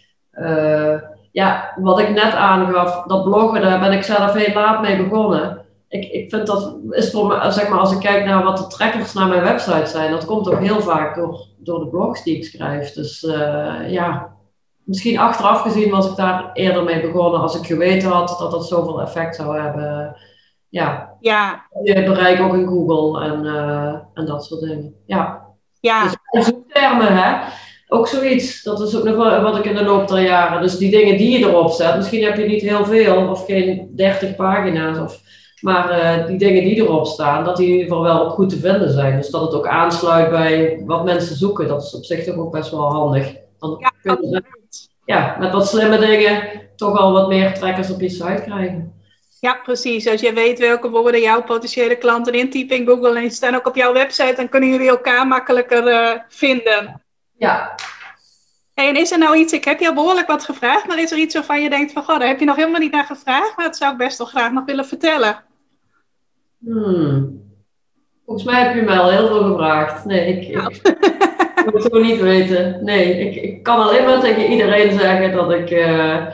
Ja, 1.35 1.73
wat 1.75 1.99
ik 1.99 2.09
net 2.09 2.33
aangaf, 2.33 3.03
dat 3.03 3.23
bloggen, 3.23 3.61
daar 3.61 3.79
ben 3.79 3.91
ik 3.91 4.03
zelf 4.03 4.33
heel 4.33 4.53
laat 4.53 4.81
mee 4.81 5.03
begonnen. 5.03 5.65
Ik, 5.87 6.11
ik 6.11 6.29
vind 6.29 6.47
dat, 6.47 6.77
is 6.89 7.11
voor 7.11 7.27
me, 7.27 7.51
zeg 7.51 7.69
maar, 7.69 7.79
als 7.79 7.91
ik 7.91 7.99
kijk 7.99 8.25
naar 8.25 8.43
wat 8.43 8.57
de 8.57 8.67
trekkers 8.67 9.13
naar 9.13 9.27
mijn 9.27 9.43
website 9.43 9.85
zijn, 9.85 10.11
dat 10.11 10.25
komt 10.25 10.51
ook 10.51 10.59
heel 10.59 10.81
vaak 10.81 11.15
door, 11.15 11.47
door 11.57 11.79
de 11.79 11.87
blogs 11.87 12.23
die 12.23 12.35
ik 12.35 12.45
schrijf. 12.45 12.93
Dus 12.93 13.23
uh, 13.23 13.91
ja, 13.91 14.35
misschien 14.83 15.19
achteraf 15.19 15.61
gezien 15.61 15.91
was 15.91 16.09
ik 16.09 16.15
daar 16.15 16.49
eerder 16.53 16.83
mee 16.83 17.01
begonnen 17.01 17.41
als 17.41 17.59
ik 17.59 17.65
geweten 17.65 18.09
had 18.09 18.35
dat 18.39 18.51
dat 18.51 18.67
zoveel 18.67 19.01
effect 19.01 19.35
zou 19.35 19.59
hebben. 19.59 20.15
Ja, 20.69 21.15
ja. 21.19 21.65
je 21.83 22.03
bereik 22.03 22.41
ook 22.41 22.53
in 22.53 22.67
Google 22.67 23.23
en, 23.23 23.45
uh, 23.45 23.95
en 24.13 24.25
dat 24.25 24.45
soort 24.45 24.61
dingen. 24.61 24.95
Ja. 25.05 25.45
Ja. 25.79 26.03
Dus 26.03 26.45
zoektermen, 26.45 27.17
hè 27.17 27.63
ook 27.95 28.07
zoiets. 28.07 28.63
Dat 28.63 28.81
is 28.81 28.97
ook 28.97 29.03
nog 29.03 29.15
wel 29.15 29.41
wat 29.41 29.57
ik 29.57 29.65
in 29.65 29.75
de 29.75 29.83
loop 29.83 30.07
der 30.07 30.21
jaren. 30.21 30.61
Dus 30.61 30.77
die 30.77 30.91
dingen 30.91 31.17
die 31.17 31.39
je 31.39 31.45
erop 31.45 31.71
zet, 31.71 31.95
misschien 31.95 32.23
heb 32.23 32.37
je 32.37 32.45
niet 32.45 32.61
heel 32.61 32.85
veel 32.85 33.29
of 33.29 33.45
geen 33.45 33.91
30 33.95 34.35
pagina's. 34.35 34.99
Of, 34.99 35.19
maar 35.61 35.91
uh, 35.91 36.27
die 36.27 36.37
dingen 36.37 36.63
die 36.63 36.75
erop 36.75 37.05
staan, 37.05 37.43
dat 37.43 37.57
die 37.57 37.67
in 37.67 37.71
ieder 37.71 37.87
geval 37.87 38.03
wel 38.03 38.25
ook 38.25 38.31
goed 38.31 38.49
te 38.49 38.59
vinden 38.59 38.91
zijn. 38.91 39.17
Dus 39.17 39.29
dat 39.29 39.41
het 39.41 39.53
ook 39.53 39.67
aansluit 39.67 40.29
bij 40.29 40.81
wat 40.85 41.05
mensen 41.05 41.35
zoeken. 41.35 41.67
Dat 41.67 41.83
is 41.83 41.95
op 41.95 42.03
zich 42.03 42.23
toch 42.23 42.35
ook 42.35 42.51
best 42.51 42.71
wel 42.71 42.91
handig. 42.91 43.35
Dan 43.59 43.77
ja, 43.79 43.91
kun 44.01 44.29
je 44.29 44.41
ja, 45.05 45.35
met 45.39 45.51
wat 45.51 45.67
slimme 45.67 45.97
dingen 45.97 46.61
toch 46.75 46.97
al 46.97 47.11
wat 47.11 47.27
meer 47.27 47.53
trekkers 47.53 47.91
op 47.91 48.01
je 48.01 48.09
site 48.09 48.41
krijgen. 48.45 48.93
Ja, 49.39 49.59
precies. 49.63 50.07
Als 50.07 50.21
je 50.21 50.33
weet 50.33 50.59
welke 50.59 50.89
woorden 50.89 51.21
jouw 51.21 51.43
potentiële 51.43 51.95
klanten 51.95 52.33
intypen 52.33 52.75
in 52.75 52.87
Google 52.87 53.19
en 53.19 53.31
staan 53.31 53.55
ook 53.55 53.67
op 53.67 53.75
jouw 53.75 53.93
website, 53.93 54.33
dan 54.35 54.49
kunnen 54.49 54.69
jullie 54.69 54.89
elkaar 54.89 55.27
makkelijker 55.27 55.87
uh, 55.87 56.11
vinden. 56.27 57.04
Ja. 57.37 57.75
en 58.73 58.95
is 58.95 59.11
er 59.11 59.17
nou 59.17 59.37
iets, 59.37 59.53
ik 59.53 59.65
heb 59.65 59.79
jou 59.79 59.95
behoorlijk 59.95 60.27
wat 60.27 60.43
gevraagd, 60.43 60.87
maar 60.87 60.99
is 60.99 61.11
er 61.11 61.17
iets 61.17 61.33
waarvan 61.33 61.61
je 61.61 61.69
denkt 61.69 61.91
van, 61.91 62.03
goh, 62.03 62.19
daar 62.19 62.27
heb 62.27 62.39
je 62.39 62.45
nog 62.45 62.55
helemaal 62.55 62.79
niet 62.79 62.91
naar 62.91 63.05
gevraagd, 63.05 63.57
maar 63.57 63.65
dat 63.65 63.77
zou 63.77 63.91
ik 63.91 63.97
best 63.97 64.17
wel 64.17 64.27
graag 64.27 64.51
nog 64.51 64.65
willen 64.65 64.85
vertellen? 64.85 65.43
Hmm. 66.59 67.43
Volgens 68.25 68.45
mij 68.45 68.63
heb 68.63 68.75
je 68.75 68.81
mij 68.81 68.97
al 68.97 69.09
heel 69.09 69.27
veel 69.27 69.43
gevraagd. 69.43 70.05
Nee, 70.05 70.27
ik, 70.27 70.47
ik, 70.47 70.77
ik 71.65 71.71
wil 71.71 71.81
het 71.81 71.91
zo 71.91 71.99
niet 71.99 72.21
weten. 72.21 72.83
Nee, 72.83 73.19
ik, 73.19 73.43
ik 73.43 73.63
kan 73.63 73.79
alleen 73.79 74.03
maar 74.05 74.19
tegen 74.19 74.51
iedereen 74.51 74.99
zeggen 74.99 75.31
dat 75.31 75.51
ik, 75.51 75.69
uh, 75.69 76.27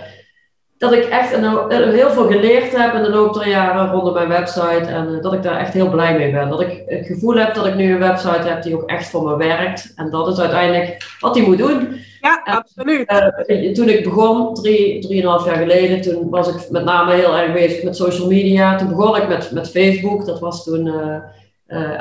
dat 0.82 0.94
ik 0.94 1.04
echt 1.04 1.36
heel 1.70 2.10
veel 2.10 2.28
geleerd 2.28 2.78
heb 2.78 2.94
in 2.94 3.04
de 3.04 3.10
loop 3.10 3.34
der 3.34 3.48
jaren 3.48 3.92
rondom 3.92 4.14
mijn 4.14 4.28
website. 4.28 4.86
En 4.86 5.10
uh, 5.10 5.22
dat 5.22 5.34
ik 5.34 5.44
daar 5.44 5.60
echt 5.60 5.74
heel 5.74 5.90
blij 5.90 6.18
mee 6.18 6.32
ben. 6.32 6.50
Dat 6.50 6.62
ik 6.62 6.84
het 6.86 7.06
gevoel 7.06 7.36
heb 7.36 7.54
dat 7.54 7.66
ik 7.66 7.76
nu 7.76 7.92
een 7.92 8.00
website 8.00 8.48
heb 8.48 8.64
die 8.64 8.76
ook 8.76 8.90
echt 8.90 9.10
voor 9.10 9.24
me 9.24 9.38
werkt. 9.38 9.94
En 9.96 10.10
dat 10.10 10.28
is 10.28 10.40
uiteindelijk 10.40 11.16
wat 11.20 11.34
die 11.34 11.48
moet 11.48 11.58
doen. 11.58 12.00
Ja, 12.22 12.42
absoluut. 12.44 13.12
Uh, 13.48 13.74
toen 13.74 13.90
ik 13.90 14.04
begon, 14.04 14.54
drie, 14.54 15.02
drieënhalf 15.02 15.46
jaar 15.46 15.56
geleden, 15.56 16.02
toen 16.02 16.30
was 16.30 16.48
ik 16.48 16.70
met 16.70 16.84
name 16.84 17.14
heel 17.14 17.38
erg 17.38 17.54
bezig 17.54 17.84
met 17.84 17.96
social 17.96 18.28
media. 18.28 18.78
Toen 18.78 18.90
begon 18.90 19.16
ik 19.16 19.28
met, 19.28 19.52
met 19.52 19.72
Facebook. 19.72 20.26
Dat 20.26 20.40
was 20.40 20.64
toen 20.64 20.86
uh, 20.86 21.16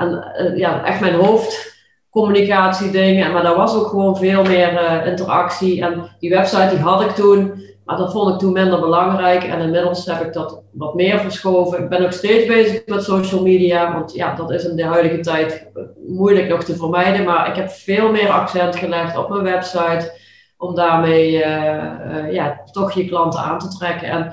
en, 0.01 0.25
ja, 0.57 0.85
echt 0.85 1.01
mijn 1.01 1.15
hoofdcommunicatiedingen. 1.15 3.33
Maar 3.33 3.43
daar 3.43 3.57
was 3.57 3.75
ook 3.75 3.87
gewoon 3.87 4.17
veel 4.17 4.43
meer 4.43 5.03
interactie. 5.07 5.83
En 5.83 6.03
die 6.19 6.31
website 6.31 6.69
die 6.69 6.79
had 6.79 7.03
ik 7.03 7.11
toen. 7.11 7.69
Maar 7.91 7.99
dat 7.99 8.13
vond 8.13 8.31
ik 8.33 8.39
toen 8.39 8.53
minder 8.53 8.81
belangrijk. 8.81 9.45
En 9.45 9.61
inmiddels 9.61 10.07
heb 10.07 10.21
ik 10.21 10.33
dat 10.33 10.63
wat 10.73 10.95
meer 10.95 11.21
verschoven. 11.21 11.83
Ik 11.83 11.89
ben 11.89 12.05
ook 12.05 12.13
steeds 12.13 12.47
bezig 12.47 12.87
met 12.87 13.05
social 13.05 13.43
media. 13.43 13.93
Want 13.93 14.13
ja, 14.13 14.35
dat 14.35 14.51
is 14.51 14.65
in 14.65 14.77
de 14.77 14.85
huidige 14.85 15.21
tijd 15.21 15.69
moeilijk 16.07 16.49
nog 16.49 16.65
te 16.65 16.77
vermijden. 16.77 17.25
Maar 17.25 17.49
ik 17.49 17.57
heb 17.57 17.71
veel 17.71 18.11
meer 18.11 18.29
accent 18.29 18.77
gelegd 18.77 19.17
op 19.17 19.29
mijn 19.29 19.43
website. 19.43 20.19
Om 20.57 20.75
daarmee 20.75 21.33
uh, 21.33 21.45
uh, 21.45 22.33
ja, 22.33 22.61
toch 22.73 22.93
je 22.93 23.09
klanten 23.09 23.41
aan 23.41 23.59
te 23.59 23.69
trekken. 23.69 24.09
En 24.09 24.33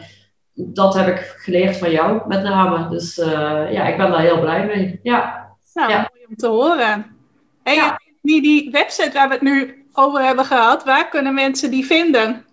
dat 0.54 0.94
heb 0.94 1.08
ik 1.08 1.36
geleerd 1.38 1.78
van 1.78 1.92
jou 1.92 2.22
met 2.28 2.44
name. 2.44 2.90
Dus 2.90 3.18
uh, 3.18 3.28
ja, 3.72 3.88
ik 3.88 3.98
ben 3.98 4.12
daar 4.12 4.22
heel 4.22 4.40
blij 4.40 4.66
mee. 4.66 5.00
Ja. 5.04 5.48
Nou, 5.74 5.92
ja. 5.92 5.98
mooi 5.98 6.26
om 6.30 6.36
te 6.36 6.48
horen. 6.48 7.06
En 7.64 7.74
ja. 7.74 8.00
die, 8.22 8.42
die 8.42 8.72
website 8.72 9.12
waar 9.14 9.28
we 9.28 9.34
het 9.34 9.44
nu 9.44 9.86
over 9.94 10.22
hebben 10.22 10.46
gehad, 10.46 10.84
waar 10.84 11.10
kunnen 11.10 11.34
mensen 11.34 11.72
die 11.72 11.86
vinden? 11.86 12.46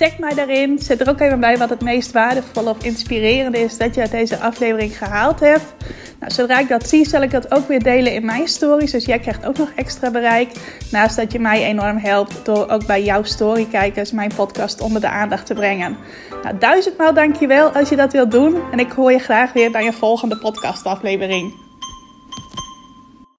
Tag 0.00 0.18
mij 0.18 0.34
daarin. 0.34 0.78
Zet 0.78 1.00
er 1.00 1.08
ook 1.08 1.20
even 1.20 1.40
bij 1.40 1.58
wat 1.58 1.70
het 1.70 1.80
meest 1.80 2.12
waardevol 2.12 2.66
of 2.66 2.84
inspirerend 2.84 3.56
is 3.56 3.78
dat 3.78 3.94
je 3.94 4.00
uit 4.00 4.10
deze 4.10 4.38
aflevering 4.38 4.98
gehaald 4.98 5.40
hebt. 5.40 5.74
Nou, 6.20 6.32
zodra 6.32 6.58
ik 6.58 6.68
dat 6.68 6.88
zie, 6.88 7.08
zal 7.08 7.22
ik 7.22 7.30
dat 7.30 7.54
ook 7.54 7.68
weer 7.68 7.82
delen 7.82 8.12
in 8.12 8.24
mijn 8.24 8.48
stories. 8.48 8.90
Dus 8.90 9.04
jij 9.04 9.18
krijgt 9.18 9.46
ook 9.46 9.58
nog 9.58 9.70
extra 9.74 10.10
bereik. 10.10 10.52
Naast 10.90 11.16
dat 11.16 11.32
je 11.32 11.40
mij 11.40 11.64
enorm 11.64 11.96
helpt 11.96 12.44
door 12.44 12.68
ook 12.68 12.86
bij 12.86 13.02
jouw 13.02 13.22
storykijkers 13.22 14.12
mijn 14.12 14.32
podcast 14.36 14.80
onder 14.80 15.00
de 15.00 15.08
aandacht 15.08 15.46
te 15.46 15.54
brengen. 15.54 15.96
Nou, 16.42 16.58
duizendmaal 16.58 17.14
dankjewel 17.14 17.68
als 17.68 17.88
je 17.88 17.96
dat 17.96 18.12
wilt 18.12 18.30
doen. 18.30 18.56
En 18.72 18.78
ik 18.78 18.90
hoor 18.92 19.12
je 19.12 19.18
graag 19.18 19.52
weer 19.52 19.70
bij 19.70 19.84
je 19.84 19.92
volgende 19.92 20.38
podcastaflevering. 20.38 21.69